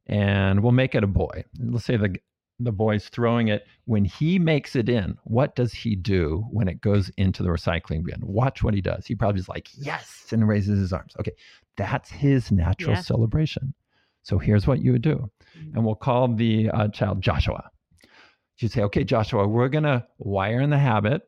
and 0.07 0.62
we'll 0.62 0.72
make 0.72 0.94
it 0.94 1.05
a 1.05 1.09
boy. 1.09 1.44
Let's 1.59 1.85
say 1.85 1.96
the 1.96 2.16
the 2.61 2.72
boy's 2.72 3.09
throwing 3.09 3.48
it. 3.48 3.66
When 3.85 4.05
he 4.05 4.38
makes 4.38 4.74
it 4.74 4.88
in, 4.88 5.16
what 5.24 5.55
does 5.55 5.72
he 5.72 5.94
do 5.94 6.44
when 6.51 6.66
it 6.66 6.81
goes 6.81 7.11
into 7.18 7.42
the 7.42 7.51
recycling 7.51 8.05
bin? 8.05 8.20
Watch 8.22 8.62
what 8.62 8.74
he 8.74 8.81
does. 8.81 9.07
He 9.07 9.14
probably 9.14 9.40
is 9.40 9.48
like, 9.48 9.68
yes, 9.77 10.27
and 10.33 10.48
raises 10.48 10.81
his 10.81 10.92
arms. 10.92 11.14
Okay, 11.20 11.33
that's 11.77 12.11
his 12.11 12.51
natural 12.51 12.94
yeah. 12.94 13.03
celebration. 13.03 13.74
So 14.22 14.38
here's 14.38 14.66
what 14.66 14.81
you 14.81 14.92
would 14.92 15.03
do. 15.03 15.31
Mm. 15.59 15.74
And 15.74 15.85
we'll 15.85 15.94
call 15.94 16.35
the 16.35 16.70
uh, 16.70 16.88
child 16.88 17.20
Joshua 17.20 17.70
you 18.62 18.68
say, 18.68 18.83
okay, 18.83 19.05
Joshua, 19.05 19.46
we're 19.46 19.68
going 19.68 19.85
to 19.85 20.07
wire 20.18 20.61
in 20.61 20.70
the 20.70 20.79
habit 20.79 21.28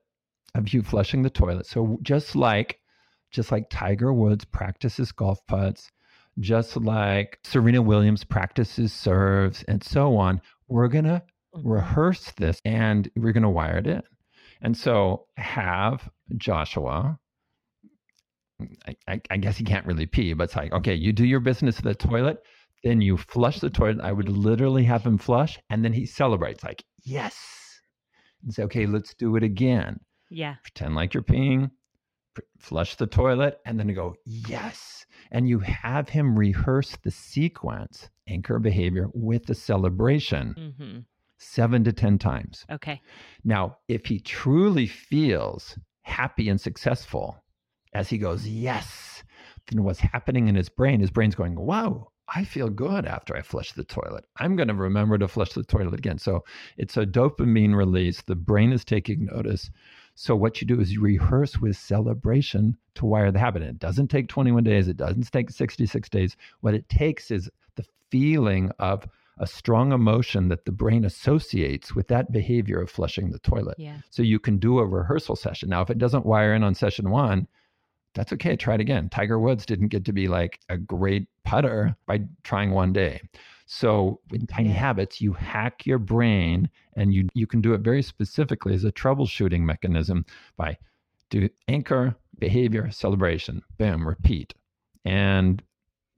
of 0.55 0.73
you 0.73 0.83
flushing 0.83 1.23
the 1.23 1.31
toilet. 1.31 1.67
So 1.67 1.99
just 2.03 2.37
like, 2.37 2.79
just 3.31 3.53
like 3.53 3.71
Tiger 3.71 4.13
Woods 4.13 4.45
practices 4.45 5.13
golf 5.13 5.39
putts, 5.47 5.91
just 6.39 6.77
like 6.77 7.39
Serena 7.45 7.83
Williams 7.83 8.25
practices 8.25 8.93
serves 8.93 9.63
and 9.65 9.83
so 9.83 10.17
on, 10.17 10.41
we're 10.69 10.89
going 10.89 11.05
to 11.05 11.23
mm-hmm. 11.55 11.69
rehearse 11.69 12.33
this 12.37 12.61
and 12.65 13.11
we're 13.17 13.33
going 13.33 13.43
to 13.43 13.49
wire 13.49 13.79
it 13.79 13.87
in. 13.87 14.03
And 14.63 14.77
so 14.77 15.27
have 15.37 16.09
Joshua, 16.37 17.19
I, 18.87 18.97
I, 19.09 19.21
I, 19.31 19.37
guess 19.39 19.57
he 19.57 19.65
can't 19.65 19.87
really 19.87 20.07
pee, 20.07 20.35
but 20.35 20.45
it's 20.45 20.57
like, 20.57 20.73
okay, 20.73 20.95
you 20.95 21.13
do 21.13 21.25
your 21.25 21.41
business 21.41 21.79
at 21.79 21.85
the 21.85 21.95
toilet, 21.95 22.43
then 22.85 23.01
you 23.01 23.17
flush 23.17 23.61
the 23.61 23.71
toilet. 23.71 24.01
I 24.03 24.13
would 24.13 24.29
literally 24.29 24.85
have 24.85 25.05
him 25.05 25.19
flush, 25.19 25.59
and 25.71 25.85
then 25.85 25.93
he 25.93 26.07
celebrates, 26.07 26.63
like, 26.63 26.85
yes. 27.05 27.37
And 28.43 28.53
say, 28.53 28.63
okay, 28.65 28.87
let's 28.87 29.15
do 29.15 29.37
it 29.37 29.43
again. 29.43 30.01
Yeah. 30.31 30.57
Pretend 30.63 30.95
like 30.95 31.13
you're 31.13 31.23
peeing, 31.23 31.71
flush 32.59 32.97
the 32.97 33.07
toilet, 33.07 33.61
and 33.67 33.79
then 33.79 33.93
go, 33.95 34.15
yes. 34.25 35.05
And 35.31 35.49
you 35.49 35.59
have 35.61 36.09
him 36.09 36.39
rehearse 36.39 36.97
the 37.03 37.11
sequence, 37.11 38.09
anchor 38.29 38.59
behavior 38.59 39.09
with 39.13 39.47
the 39.47 39.55
celebration 39.55 40.55
mm-hmm. 40.57 40.99
seven 41.39 41.85
to 41.85 41.93
10 41.93 42.19
times. 42.19 42.65
Okay. 42.71 43.01
Now, 43.45 43.79
if 43.89 44.07
he 44.07 44.21
truly 44.21 44.87
feels 44.87 45.79
happy 46.03 46.49
and 46.49 46.61
successful 46.61 47.43
as 47.93 48.09
he 48.09 48.19
goes, 48.19 48.47
yes, 48.47 49.23
then 49.69 49.85
what's 49.85 50.01
happening 50.01 50.49
in 50.49 50.55
his 50.55 50.69
brain, 50.69 51.01
his 51.01 51.11
brain's 51.11 51.35
going, 51.35 51.57
wow, 51.57 52.09
I 52.33 52.45
feel 52.45 52.69
good 52.69 53.07
after 53.07 53.37
I 53.37 53.43
flush 53.43 53.73
the 53.73 53.85
toilet. 53.85 54.25
I'm 54.39 54.55
going 54.55 54.69
to 54.69 54.75
remember 54.75 55.19
to 55.19 55.29
flush 55.29 55.53
the 55.53 55.65
toilet 55.65 55.99
again. 55.99 56.19
So 56.19 56.45
it's 56.77 56.97
a 56.97 57.05
dopamine 57.05 57.75
release. 57.75 58.23
The 58.23 58.37
brain 58.37 58.73
is 58.73 58.85
taking 58.85 59.25
notice. 59.27 59.71
So 60.15 60.37
what 60.37 60.61
you 60.61 60.67
do 60.67 60.81
is 60.81 60.93
you 60.93 61.01
rehearse 61.01 61.59
with 61.59 61.77
celebration 61.77 62.77
to 62.95 63.07
wire 63.07 63.33
the 63.33 63.39
habit. 63.39 63.63
And 63.63 63.71
it 63.71 63.79
doesn't 63.79 64.09
take 64.09 64.29
21 64.29 64.65
days. 64.65 64.89
It 64.89 64.97
doesn't 64.97 65.31
take 65.31 65.51
66 65.51 66.09
days. 66.09 66.37
What 66.61 66.75
it 66.75 66.89
takes 66.89 67.31
is 67.31 67.49
the 67.77 67.85
feeling 68.11 68.71
of 68.79 69.07
a 69.39 69.47
strong 69.47 69.93
emotion 69.93 70.49
that 70.49 70.67
the 70.67 70.73
brain 70.73 71.05
associates 71.05 71.95
with 71.95 72.09
that 72.09 72.31
behavior 72.31 72.81
of 72.83 72.91
flushing 72.91 73.31
the 73.31 73.39
toilet. 73.39 73.77
Yeah. 73.79 73.97
So 74.11 74.23
you 74.23 74.39
can 74.39 74.59
do 74.59 74.79
a 74.79 74.87
rehearsal 74.87 75.37
session. 75.37 75.71
Now, 75.71 75.81
if 75.81 75.89
it 75.89 75.99
doesn't 75.99 76.27
wire 76.27 76.55
in 76.55 76.63
on 76.63 76.75
session 76.75 77.11
one, 77.11 77.49
that's 78.15 78.33
okay. 78.35 78.57
Try 78.57 78.75
it 78.75 78.81
again. 78.81 79.09
Tiger 79.09 79.39
Woods 79.39 79.65
didn't 79.65 79.89
get 79.89 80.05
to 80.05 80.13
be 80.13 80.29
like 80.29 80.61
a 80.69 80.77
great 80.77 81.29
putter 81.45 81.97
by 82.07 82.21
trying 82.43 82.73
one 82.73 82.93
day. 82.93 83.21
So 83.73 84.21
in 84.33 84.49
tiny 84.49 84.71
habits, 84.71 85.21
you 85.21 85.33
hack 85.33 85.87
your 85.87 86.01
brain 86.01 86.69
and 86.97 87.15
you 87.15 87.29
you 87.35 87.47
can 87.47 87.61
do 87.61 87.73
it 87.73 87.83
very 87.83 88.03
specifically 88.03 88.75
as 88.75 88.85
a 88.85 88.91
troubleshooting 88.91 89.61
mechanism 89.61 90.27
by 90.57 90.77
do 91.31 91.49
anchor, 91.69 92.17
behavior, 92.41 92.91
celebration, 92.91 93.63
boom, 93.79 94.09
repeat. 94.09 94.55
And 95.05 95.63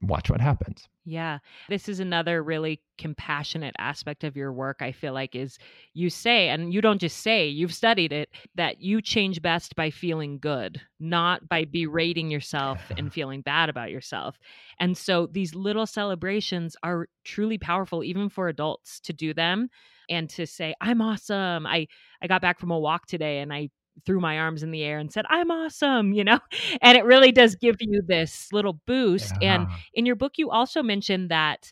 watch 0.03 0.29
what 0.29 0.41
happens. 0.41 0.87
Yeah. 1.05 1.39
This 1.67 1.89
is 1.89 1.99
another 1.99 2.41
really 2.43 2.81
compassionate 2.97 3.75
aspect 3.77 4.23
of 4.23 4.37
your 4.37 4.53
work, 4.53 4.77
I 4.81 4.91
feel 4.91 5.13
like, 5.13 5.35
is 5.35 5.57
you 5.93 6.09
say, 6.09 6.49
and 6.49 6.73
you 6.73 6.81
don't 6.81 7.01
just 7.01 7.17
say, 7.17 7.47
you've 7.47 7.73
studied 7.73 8.13
it, 8.13 8.29
that 8.55 8.81
you 8.81 9.01
change 9.01 9.41
best 9.41 9.75
by 9.75 9.89
feeling 9.89 10.39
good, 10.39 10.79
not 10.99 11.49
by 11.49 11.65
berating 11.65 12.31
yourself 12.31 12.79
and 12.97 13.11
feeling 13.11 13.41
bad 13.41 13.69
about 13.69 13.91
yourself. 13.91 14.37
And 14.79 14.97
so 14.97 15.27
these 15.27 15.55
little 15.55 15.85
celebrations 15.85 16.77
are 16.83 17.07
truly 17.25 17.57
powerful, 17.57 18.03
even 18.03 18.29
for 18.29 18.47
adults 18.47 18.99
to 19.01 19.13
do 19.13 19.33
them 19.33 19.69
and 20.09 20.29
to 20.31 20.45
say, 20.45 20.73
I'm 20.79 21.01
awesome. 21.01 21.65
I, 21.65 21.87
I 22.21 22.27
got 22.27 22.41
back 22.41 22.59
from 22.59 22.71
a 22.71 22.79
walk 22.79 23.07
today 23.07 23.39
and 23.39 23.53
I 23.53 23.69
threw 24.05 24.19
my 24.19 24.39
arms 24.39 24.63
in 24.63 24.71
the 24.71 24.83
air 24.83 24.99
and 24.99 25.11
said, 25.11 25.25
I'm 25.29 25.51
awesome, 25.51 26.13
you 26.13 26.23
know? 26.23 26.39
And 26.81 26.97
it 26.97 27.05
really 27.05 27.31
does 27.31 27.55
give 27.55 27.77
you 27.79 28.01
this 28.05 28.51
little 28.51 28.79
boost. 28.85 29.33
Yeah. 29.41 29.55
And 29.55 29.67
in 29.93 30.05
your 30.05 30.15
book, 30.15 30.33
you 30.37 30.49
also 30.49 30.83
mentioned 30.83 31.29
that, 31.29 31.71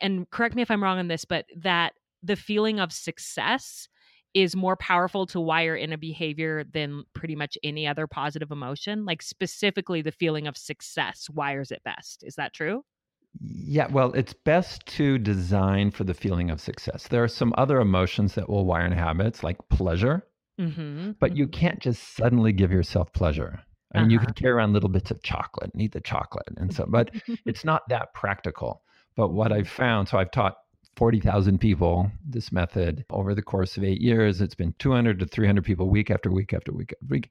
and 0.00 0.28
correct 0.30 0.54
me 0.54 0.62
if 0.62 0.70
I'm 0.70 0.82
wrong 0.82 0.98
on 0.98 1.08
this, 1.08 1.24
but 1.24 1.46
that 1.56 1.94
the 2.22 2.36
feeling 2.36 2.80
of 2.80 2.92
success 2.92 3.88
is 4.34 4.56
more 4.56 4.76
powerful 4.76 5.26
to 5.26 5.40
wire 5.40 5.76
in 5.76 5.92
a 5.92 5.98
behavior 5.98 6.64
than 6.64 7.04
pretty 7.14 7.36
much 7.36 7.56
any 7.62 7.86
other 7.86 8.06
positive 8.06 8.50
emotion. 8.50 9.04
Like 9.04 9.22
specifically, 9.22 10.02
the 10.02 10.12
feeling 10.12 10.46
of 10.46 10.56
success 10.56 11.28
wires 11.30 11.70
it 11.70 11.82
best. 11.84 12.24
Is 12.24 12.34
that 12.34 12.52
true? 12.52 12.84
Yeah, 13.40 13.86
well, 13.88 14.12
it's 14.12 14.32
best 14.32 14.86
to 14.86 15.18
design 15.18 15.90
for 15.90 16.04
the 16.04 16.14
feeling 16.14 16.50
of 16.50 16.60
success. 16.60 17.08
There 17.08 17.22
are 17.22 17.28
some 17.28 17.54
other 17.56 17.80
emotions 17.80 18.34
that 18.34 18.48
will 18.48 18.64
wire 18.64 18.86
in 18.86 18.92
habits, 18.92 19.42
like 19.42 19.56
pleasure 19.68 20.24
Mm-hmm. 20.60 21.12
But 21.18 21.36
you 21.36 21.46
mm-hmm. 21.46 21.60
can't 21.60 21.80
just 21.80 22.16
suddenly 22.16 22.52
give 22.52 22.70
yourself 22.70 23.12
pleasure. 23.12 23.60
I 23.94 23.98
mean, 23.98 24.06
uh-huh. 24.06 24.12
you 24.12 24.18
can 24.18 24.34
carry 24.34 24.52
around 24.52 24.72
little 24.72 24.88
bits 24.88 25.10
of 25.10 25.22
chocolate 25.22 25.70
and 25.72 25.82
eat 25.82 25.92
the 25.92 26.00
chocolate, 26.00 26.48
and 26.56 26.74
so, 26.74 26.86
but 26.88 27.10
it's 27.46 27.64
not 27.64 27.82
that 27.88 28.12
practical. 28.14 28.82
But 29.16 29.28
what 29.28 29.52
I've 29.52 29.68
found, 29.68 30.08
so 30.08 30.18
I've 30.18 30.32
taught 30.32 30.56
40,000 30.96 31.58
people 31.58 32.10
this 32.28 32.52
method 32.52 33.04
over 33.10 33.34
the 33.34 33.42
course 33.42 33.76
of 33.76 33.84
eight 33.84 34.00
years. 34.00 34.40
It's 34.40 34.54
been 34.54 34.74
200 34.78 35.18
to 35.20 35.26
300 35.26 35.64
people 35.64 35.88
week 35.88 36.10
after 36.10 36.30
week 36.30 36.52
after 36.52 36.72
week 36.72 36.92
after 36.92 37.06
week. 37.08 37.30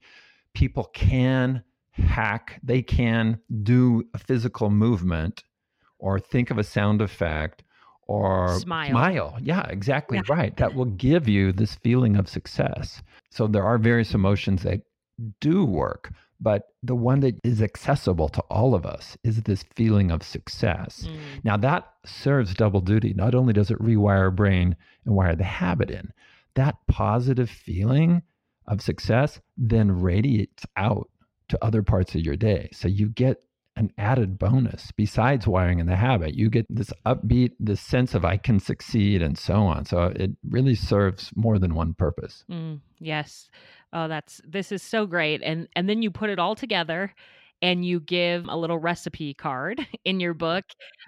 People 0.54 0.86
can 0.94 1.64
hack, 1.92 2.60
they 2.64 2.82
can 2.82 3.40
do 3.64 4.04
a 4.14 4.18
physical 4.18 4.70
movement 4.70 5.44
or 6.00 6.20
think 6.20 6.52
of 6.52 6.58
a 6.58 6.64
sound 6.64 7.02
effect 7.02 7.63
or 8.08 8.60
smile. 8.60 8.90
smile. 8.90 9.38
Yeah, 9.42 9.66
exactly 9.70 10.18
yeah. 10.18 10.34
right. 10.34 10.56
That 10.58 10.76
will 10.76 10.86
give 10.86 11.28
you 11.28 11.52
this 11.52 11.76
feeling 11.76 12.16
of 12.18 12.28
success. 12.28 13.02
So 13.30 13.48
there 13.48 13.64
are 13.64 13.78
various 13.78 14.14
emotions 14.14 14.64
that 14.64 14.82
do 15.40 15.64
work, 15.66 16.12
but 16.40 16.70
the 16.82 16.96
one 16.96 17.22
that 17.22 17.36
is 17.44 17.62
accessible 17.62 18.30
to 18.30 18.42
all 18.50 18.76
of 18.76 18.86
us 18.86 19.18
is 19.24 19.44
this 19.44 19.64
feeling 19.76 20.12
of 20.12 20.24
success. 20.24 21.08
Mm. 21.08 21.18
Now 21.44 21.58
that 21.58 21.92
serves 22.06 22.54
double 22.54 22.82
duty. 22.82 23.14
Not 23.14 23.36
only 23.36 23.54
does 23.54 23.72
it 23.72 23.80
rewire 23.80 24.20
our 24.20 24.32
brain 24.32 24.76
and 25.06 25.16
wire 25.16 25.36
the 25.36 25.44
habit 25.44 25.90
in, 25.90 26.12
that 26.56 26.76
positive 26.88 27.50
feeling 27.50 28.22
of 28.68 28.82
success 28.82 29.40
then 29.58 29.92
radiates 29.92 30.66
out 30.78 31.10
to 31.50 31.64
other 31.64 31.84
parts 31.84 32.16
of 32.16 32.22
your 32.22 32.36
day. 32.36 32.70
So 32.74 32.88
you 32.88 33.10
get 33.10 33.42
an 33.76 33.92
added 33.98 34.38
bonus 34.38 34.92
besides 34.96 35.48
wiring 35.48 35.80
in 35.80 35.88
the 35.88 35.96
habit. 35.96 36.36
You 36.36 36.50
get 36.50 36.66
this 36.70 36.92
upbeat, 37.06 37.54
this 37.60 37.82
sense 37.82 38.14
of 38.14 38.24
I 38.24 38.38
can 38.38 38.60
succeed 38.60 39.22
and 39.22 39.38
so 39.38 39.56
on. 39.56 39.86
So 39.86 40.14
it 40.16 40.32
really 40.48 40.76
serves 40.76 41.32
more 41.36 41.58
than 41.58 41.74
one 41.74 41.94
purpose. 41.94 42.46
Mm, 42.50 42.82
yes. 43.00 43.50
Oh, 43.92 44.08
that's 44.08 44.42
this 44.48 44.72
is 44.72 44.82
so 44.82 45.06
great. 45.06 45.42
And 45.44 45.68
and 45.76 45.90
then 45.90 46.02
you 46.02 46.12
put 46.12 46.30
it 46.30 46.40
all 46.40 46.56
together 46.56 47.14
and 47.64 47.86
you 47.86 48.02
give 48.02 48.46
a 48.50 48.58
little 48.58 48.78
recipe 48.78 49.34
card 49.34 49.88
in 50.06 50.20
your 50.20 50.34
book 50.34 50.66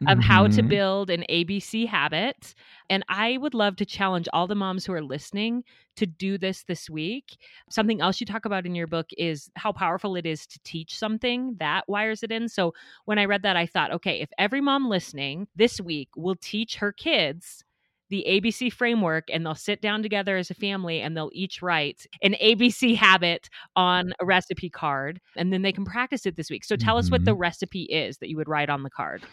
of 0.08 0.18
mm-hmm. 0.18 0.22
how 0.22 0.48
to 0.48 0.62
mm-hmm. 0.62 0.70
build 0.70 1.10
an 1.10 1.26
ABC 1.30 1.86
habit. 1.86 2.56
And 2.89 3.04
I 3.10 3.38
would 3.38 3.54
love 3.54 3.76
to 3.78 3.86
challenge 3.86 4.30
all 4.32 4.48
the 4.48 4.56
moms 4.56 4.86
who 4.86 4.94
are 4.94 5.04
listening 5.04 5.65
to 5.98 6.06
do 6.06 6.38
this 6.38 6.63
this 6.63 6.89
week. 6.89 7.38
Something 7.70 8.00
else 8.00 8.22
you 8.22 8.26
talk 8.26 8.46
about 8.46 8.65
in 8.65 8.74
your 8.74 8.88
book 8.88 9.08
is 9.18 9.52
how 9.58 9.74
powerful 9.74 10.15
it 10.15 10.26
is 10.26 10.48
to 10.48 10.60
teach 10.63 10.98
something 10.98 11.58
that 11.60 11.89
wires 11.89 12.24
it 12.24 12.32
in. 12.32 12.48
So 12.48 12.74
when 13.04 13.20
I 13.20 13.26
read 13.26 13.44
that, 13.44 13.58
I 13.58 13.65
thought, 13.65 13.91
okay, 13.91 14.22
if 14.22 14.30
every 14.38 14.62
mom 14.62 14.88
listening 14.88 15.48
this 15.58 15.82
week 15.82 16.08
will 16.15 16.38
teach 16.38 16.78
her 16.78 16.94
kids 16.94 17.64
the 18.10 18.26
ABC 18.28 18.72
framework 18.72 19.26
and 19.32 19.46
they'll 19.46 19.56
sit 19.56 19.82
down 19.82 20.04
together 20.04 20.38
as 20.38 20.50
a 20.52 20.54
family 20.54 21.02
and 21.02 21.15
they'll 21.15 21.32
each 21.34 21.62
write 21.62 22.06
an 22.22 22.36
ABC 22.41 22.96
habit 22.96 23.50
on 23.76 24.13
a 24.20 24.26
recipe 24.26 24.70
card 24.70 25.20
and 25.36 25.52
then 25.52 25.62
they 25.62 25.72
can 25.72 25.86
practice 25.86 26.26
it 26.26 26.36
this 26.36 26.50
week. 26.50 26.63
So 26.63 26.76
tell 26.76 26.96
mm-hmm. 26.96 27.00
us 27.00 27.12
what 27.12 27.26
the 27.26 27.32
mm-hmm. 27.32 27.41
recipe 27.41 27.84
is 27.84 28.18
that 28.20 28.30
you 28.30 28.38
would 28.38 28.50
write 28.50 28.70
on 28.70 28.84
the 28.84 28.89
card. 28.89 29.24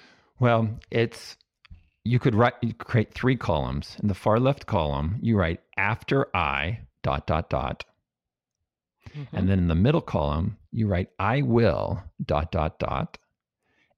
Well, 0.41 0.69
it's 0.91 1.37
you 2.05 2.19
could 2.19 2.35
write 2.35 2.55
you 2.63 2.75
create 2.75 3.15
three 3.15 3.37
columns. 3.37 3.97
In 4.03 4.09
the 4.09 4.15
far 4.15 4.41
left 4.41 4.67
column, 4.67 5.19
you 5.21 5.37
write 5.37 5.61
after 5.77 6.35
I 6.37 6.81
dot 7.03 7.27
dot 7.27 7.51
dot. 7.51 7.85
Mm-hmm. 9.15 9.37
And 9.37 9.49
then 9.49 9.59
in 9.59 9.69
the 9.69 9.75
middle 9.75 10.01
column, 10.01 10.57
you 10.71 10.87
write 10.89 11.09
I 11.19 11.43
will 11.43 12.03
dot 12.25 12.51
dot 12.51 12.79
dot. 12.79 13.19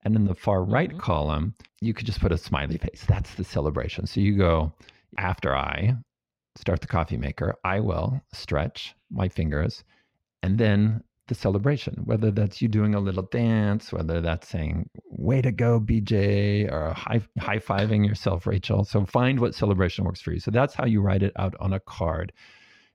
And 0.05 0.15
in 0.15 0.25
the 0.25 0.35
far 0.35 0.63
right 0.63 0.89
mm-hmm. 0.89 0.99
column, 0.99 1.55
you 1.81 1.93
could 1.93 2.05
just 2.05 2.21
put 2.21 2.31
a 2.31 2.37
smiley 2.37 2.77
face. 2.77 3.03
That's 3.07 3.33
the 3.35 3.43
celebration. 3.43 4.07
So 4.07 4.21
you 4.21 4.37
go 4.37 4.71
after 5.17 5.55
I 5.55 5.95
start 6.55 6.81
the 6.81 6.87
coffee 6.87 7.17
maker, 7.17 7.55
I 7.65 7.79
will 7.81 8.21
stretch 8.31 8.95
my 9.11 9.27
fingers 9.27 9.83
and 10.43 10.57
then 10.57 11.03
the 11.27 11.35
celebration, 11.35 12.01
whether 12.05 12.29
that's 12.29 12.61
you 12.61 12.67
doing 12.67 12.93
a 12.93 12.99
little 12.99 13.27
dance, 13.31 13.91
whether 13.91 14.21
that's 14.21 14.47
saying, 14.47 14.87
way 15.09 15.41
to 15.41 15.51
go, 15.51 15.79
BJ, 15.79 16.71
or 16.71 16.93
high, 16.93 17.21
high 17.39 17.57
fiving 17.57 18.05
yourself, 18.05 18.45
Rachel. 18.45 18.83
So 18.83 19.05
find 19.05 19.39
what 19.39 19.55
celebration 19.55 20.05
works 20.05 20.21
for 20.21 20.31
you. 20.31 20.39
So 20.39 20.51
that's 20.51 20.75
how 20.75 20.85
you 20.85 21.01
write 21.01 21.23
it 21.23 21.33
out 21.37 21.55
on 21.59 21.73
a 21.73 21.79
card. 21.79 22.31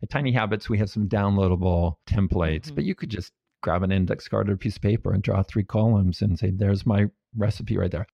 At 0.03 0.11
Tiny 0.11 0.33
Habits, 0.33 0.71
we 0.71 0.79
have 0.79 0.89
some 0.89 1.09
downloadable 1.09 1.97
templates, 2.07 2.67
mm-hmm. 2.67 2.77
but 2.77 2.85
you 2.85 2.95
could 2.95 3.11
just 3.11 3.33
grab 3.63 3.83
an 3.83 3.93
index 3.93 4.29
card 4.29 4.49
or 4.49 4.55
a 4.55 4.59
piece 4.59 4.77
of 4.77 4.83
paper 4.83 5.13
and 5.13 5.23
draw 5.23 5.43
three 5.43 5.65
columns 5.65 6.23
and 6.23 6.39
say, 6.39 6.51
there's 6.51 6.87
my 6.87 7.07
recipe 7.37 7.77
right 7.77 7.91
there. 7.91 8.07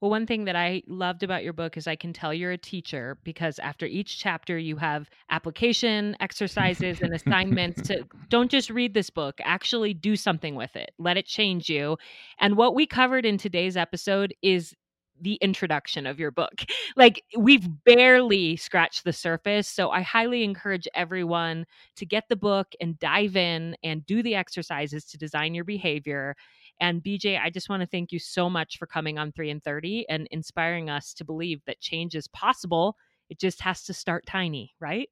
Well, 0.00 0.10
one 0.10 0.26
thing 0.26 0.44
that 0.44 0.56
I 0.56 0.82
loved 0.86 1.22
about 1.22 1.42
your 1.42 1.52
book 1.52 1.76
is 1.76 1.86
I 1.86 1.96
can 1.96 2.12
tell 2.12 2.32
you're 2.32 2.52
a 2.52 2.58
teacher 2.58 3.18
because 3.24 3.58
after 3.58 3.86
each 3.86 4.18
chapter 4.18 4.56
you 4.56 4.76
have 4.76 5.08
application 5.30 6.16
exercises 6.20 7.00
and 7.00 7.12
assignments 7.12 7.82
to 7.88 8.04
don't 8.28 8.50
just 8.50 8.70
read 8.70 8.94
this 8.94 9.10
book, 9.10 9.40
actually 9.42 9.94
do 9.94 10.16
something 10.16 10.54
with 10.54 10.76
it. 10.76 10.92
Let 10.98 11.16
it 11.16 11.26
change 11.26 11.68
you. 11.68 11.96
And 12.38 12.56
what 12.56 12.74
we 12.74 12.86
covered 12.86 13.26
in 13.26 13.38
today's 13.38 13.76
episode 13.76 14.34
is 14.42 14.74
the 15.20 15.34
introduction 15.36 16.06
of 16.06 16.18
your 16.18 16.30
book. 16.30 16.64
Like 16.96 17.24
we've 17.36 17.66
barely 17.84 18.54
scratched 18.54 19.02
the 19.02 19.12
surface. 19.12 19.66
So 19.66 19.90
I 19.90 20.02
highly 20.02 20.44
encourage 20.44 20.86
everyone 20.94 21.66
to 21.96 22.06
get 22.06 22.24
the 22.28 22.36
book 22.36 22.68
and 22.80 22.96
dive 23.00 23.34
in 23.34 23.76
and 23.82 24.06
do 24.06 24.22
the 24.22 24.36
exercises 24.36 25.04
to 25.06 25.18
design 25.18 25.54
your 25.54 25.64
behavior. 25.64 26.36
And 26.80 27.02
BJ, 27.02 27.40
I 27.40 27.50
just 27.50 27.68
want 27.68 27.80
to 27.80 27.88
thank 27.88 28.12
you 28.12 28.20
so 28.20 28.48
much 28.48 28.78
for 28.78 28.86
coming 28.86 29.18
on 29.18 29.32
3 29.32 29.50
in 29.50 29.60
30 29.60 30.06
and 30.08 30.28
inspiring 30.30 30.88
us 30.88 31.12
to 31.14 31.24
believe 31.24 31.62
that 31.66 31.80
change 31.80 32.14
is 32.14 32.28
possible. 32.28 32.96
It 33.28 33.40
just 33.40 33.60
has 33.62 33.82
to 33.84 33.94
start 33.94 34.24
tiny, 34.24 34.74
right? 34.78 35.08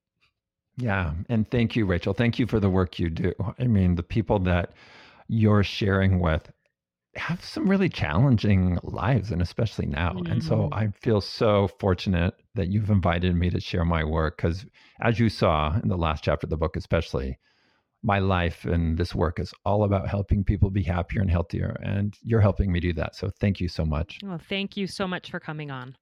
Yeah. 0.76 1.14
And 1.28 1.50
thank 1.50 1.74
you, 1.74 1.84
Rachel. 1.84 2.14
Thank 2.14 2.38
you 2.38 2.46
for 2.46 2.60
the 2.60 2.70
work 2.70 2.98
you 2.98 3.10
do. 3.10 3.32
I 3.58 3.64
mean, 3.64 3.96
the 3.96 4.02
people 4.04 4.38
that 4.40 4.72
you're 5.26 5.64
sharing 5.64 6.20
with 6.20 6.50
have 7.14 7.44
some 7.44 7.68
really 7.68 7.88
challenging 7.88 8.78
lives 8.82 9.30
and 9.30 9.42
especially 9.42 9.86
now 9.86 10.12
mm-hmm. 10.12 10.32
and 10.32 10.42
so 10.42 10.56
mm-hmm. 10.56 10.74
i 10.74 10.88
feel 11.00 11.20
so 11.20 11.68
fortunate 11.78 12.34
that 12.54 12.68
you've 12.68 12.90
invited 12.90 13.34
me 13.34 13.50
to 13.50 13.60
share 13.60 13.84
my 13.84 14.02
work 14.02 14.36
because 14.36 14.64
as 15.02 15.18
you 15.18 15.28
saw 15.28 15.78
in 15.82 15.88
the 15.88 15.96
last 15.96 16.24
chapter 16.24 16.46
of 16.46 16.50
the 16.50 16.56
book 16.56 16.76
especially 16.76 17.38
my 18.02 18.18
life 18.18 18.64
and 18.64 18.98
this 18.98 19.14
work 19.14 19.38
is 19.38 19.52
all 19.64 19.84
about 19.84 20.08
helping 20.08 20.42
people 20.42 20.70
be 20.70 20.82
happier 20.82 21.20
and 21.20 21.30
healthier 21.30 21.76
and 21.82 22.16
you're 22.22 22.40
helping 22.40 22.72
me 22.72 22.80
do 22.80 22.92
that 22.94 23.14
so 23.14 23.30
thank 23.40 23.60
you 23.60 23.68
so 23.68 23.84
much 23.84 24.18
well 24.22 24.40
thank 24.48 24.76
you 24.76 24.86
so 24.86 25.06
much 25.06 25.30
for 25.30 25.38
coming 25.38 25.70
on 25.70 25.94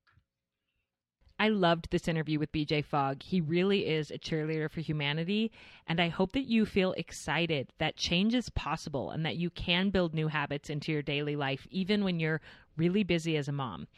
I 1.40 1.48
loved 1.48 1.90
this 1.90 2.06
interview 2.06 2.38
with 2.38 2.52
BJ 2.52 2.84
Fogg. 2.84 3.22
He 3.22 3.40
really 3.40 3.86
is 3.86 4.10
a 4.10 4.18
cheerleader 4.18 4.70
for 4.70 4.82
humanity. 4.82 5.50
And 5.86 5.98
I 5.98 6.08
hope 6.08 6.32
that 6.32 6.44
you 6.44 6.66
feel 6.66 6.92
excited 6.92 7.72
that 7.78 7.96
change 7.96 8.34
is 8.34 8.50
possible 8.50 9.10
and 9.10 9.24
that 9.24 9.36
you 9.36 9.48
can 9.48 9.88
build 9.88 10.12
new 10.12 10.28
habits 10.28 10.68
into 10.68 10.92
your 10.92 11.00
daily 11.00 11.36
life, 11.36 11.66
even 11.70 12.04
when 12.04 12.20
you're 12.20 12.42
really 12.76 13.04
busy 13.04 13.38
as 13.38 13.48
a 13.48 13.52
mom. 13.52 13.88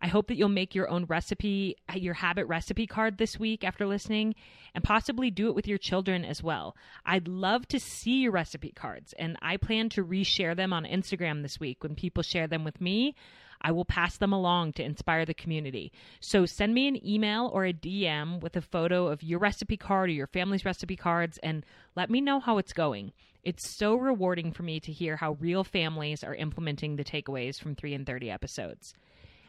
I 0.00 0.06
hope 0.06 0.28
that 0.28 0.36
you'll 0.36 0.48
make 0.48 0.76
your 0.76 0.88
own 0.88 1.04
recipe, 1.06 1.76
uh, 1.88 1.96
your 1.96 2.14
habit 2.14 2.46
recipe 2.46 2.86
card 2.86 3.18
this 3.18 3.38
week 3.38 3.64
after 3.64 3.84
listening, 3.84 4.36
and 4.72 4.84
possibly 4.84 5.30
do 5.30 5.48
it 5.48 5.56
with 5.56 5.66
your 5.66 5.78
children 5.78 6.24
as 6.24 6.40
well. 6.40 6.76
I'd 7.04 7.26
love 7.26 7.66
to 7.68 7.80
see 7.80 8.22
your 8.22 8.32
recipe 8.32 8.70
cards, 8.70 9.12
and 9.16 9.36
I 9.42 9.56
plan 9.56 9.88
to 9.90 10.04
reshare 10.04 10.54
them 10.56 10.72
on 10.72 10.84
Instagram 10.84 11.42
this 11.42 11.58
week 11.58 11.82
when 11.82 11.96
people 11.96 12.22
share 12.22 12.48
them 12.48 12.64
with 12.64 12.80
me. 12.80 13.14
I 13.62 13.72
will 13.72 13.84
pass 13.84 14.18
them 14.18 14.32
along 14.32 14.74
to 14.74 14.84
inspire 14.84 15.24
the 15.24 15.34
community. 15.34 15.92
So 16.20 16.44
send 16.44 16.74
me 16.74 16.88
an 16.88 17.06
email 17.06 17.50
or 17.52 17.64
a 17.64 17.72
DM 17.72 18.40
with 18.40 18.56
a 18.56 18.60
photo 18.60 19.06
of 19.06 19.22
your 19.22 19.38
recipe 19.38 19.76
card 19.76 20.10
or 20.10 20.12
your 20.12 20.26
family's 20.26 20.64
recipe 20.64 20.96
cards 20.96 21.38
and 21.42 21.64
let 21.96 22.10
me 22.10 22.20
know 22.20 22.40
how 22.40 22.58
it's 22.58 22.72
going. 22.72 23.12
It's 23.44 23.76
so 23.76 23.94
rewarding 23.94 24.52
for 24.52 24.62
me 24.62 24.78
to 24.80 24.92
hear 24.92 25.16
how 25.16 25.32
real 25.40 25.64
families 25.64 26.22
are 26.22 26.34
implementing 26.34 26.96
the 26.96 27.04
takeaways 27.04 27.58
from 27.60 27.74
3 27.74 27.94
in 27.94 28.04
30 28.04 28.30
episodes. 28.30 28.94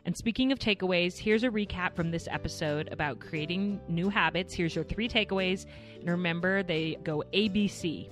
And 0.06 0.18
speaking 0.18 0.52
of 0.52 0.60
takeaways, 0.60 1.18
here's 1.18 1.44
a 1.44 1.50
recap 1.50 1.96
from 1.96 2.12
this 2.12 2.28
episode 2.30 2.90
about 2.92 3.20
creating 3.20 3.80
new 3.88 4.10
habits. 4.10 4.54
Here's 4.54 4.76
your 4.76 4.84
three 4.84 5.08
takeaways. 5.08 5.66
And 6.00 6.10
remember, 6.10 6.62
they 6.62 6.98
go 7.04 7.24
ABC. 7.34 8.10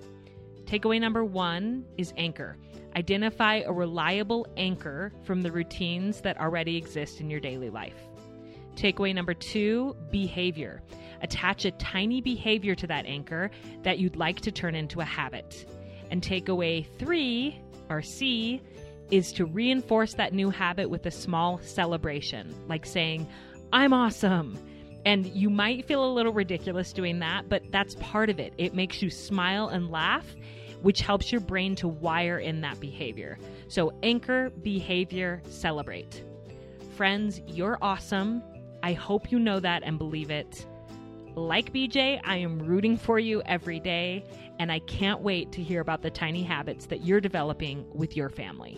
Takeaway 0.64 1.02
number 1.02 1.26
one 1.26 1.84
is 1.98 2.14
anchor. 2.16 2.58
Identify 2.96 3.58
a 3.66 3.72
reliable 3.72 4.48
anchor 4.58 5.14
from 5.24 5.42
the 5.42 5.52
routines 5.52 6.22
that 6.22 6.40
already 6.40 6.76
exist 6.76 7.22
in 7.22 7.30
your 7.30 7.40
daily 7.40 7.70
life. 7.70 7.96
Takeaway 8.76 9.14
number 9.14 9.34
two 9.34 9.96
behavior. 10.12 10.82
Attach 11.22 11.66
a 11.66 11.72
tiny 11.72 12.22
behavior 12.22 12.76
to 12.76 12.88
that 12.88 13.06
anchor 13.06 13.52
that 13.84 14.00
you'd 14.00 14.16
like 14.16 14.42
to 14.42 14.52
turn 14.52 14.76
into 14.76 15.02
a 15.02 15.06
habit. 15.06 15.66
And 16.10 16.22
takeaway 16.22 16.86
three, 16.98 17.62
or 17.90 18.02
C, 18.02 18.62
is 19.12 19.32
to 19.34 19.46
reinforce 19.46 20.14
that 20.16 20.34
new 20.34 20.50
habit 20.50 20.90
with 20.90 21.06
a 21.06 21.12
small 21.12 21.60
celebration, 21.60 22.54
like 22.68 22.86
saying, 22.86 23.28
I'm 23.72 23.94
awesome. 23.94 24.58
And 25.06 25.26
you 25.28 25.50
might 25.50 25.86
feel 25.86 26.06
a 26.06 26.14
little 26.14 26.34
ridiculous 26.34 26.94
doing 26.94 27.20
that, 27.20 27.50
but 27.50 27.64
that's 27.72 27.96
part 27.96 28.30
of 28.30 28.40
it. 28.40 28.54
It 28.58 28.74
makes 28.74 29.02
you 29.02 29.10
smile 29.10 29.68
and 29.68 29.92
laugh 29.92 30.26
which 30.82 31.02
helps 31.02 31.32
your 31.32 31.42
brain 31.42 31.76
to 31.76 31.88
wire 31.88 32.40
in 32.40 32.62
that 32.62 32.80
behavior. 32.80 33.38
So, 33.68 33.94
anchor, 34.04 34.50
behavior, 34.50 35.42
celebrate. 35.50 36.24
Friends, 36.96 37.42
you're 37.48 37.78
awesome. 37.82 38.44
I 38.84 38.94
hope 38.94 39.32
you 39.32 39.40
know 39.40 39.60
that 39.60 39.84
and 39.84 39.98
believe 39.98 40.32
it. 40.32 40.66
Like 41.36 41.72
BJ, 41.72 42.20
I 42.24 42.38
am 42.38 42.60
rooting 42.60 42.98
for 42.98 43.18
you 43.18 43.42
every 43.46 43.80
day, 43.80 44.26
and 44.60 44.72
I 44.72 44.80
can't 44.80 45.22
wait 45.22 45.52
to 45.54 45.64
hear 45.64 45.80
about 45.80 46.02
the 46.02 46.10
tiny 46.10 46.44
habits 46.44 46.86
that 46.88 47.06
you're 47.06 47.22
developing 47.22 47.86
with 47.94 48.18
your 48.18 48.30
family. 48.30 48.78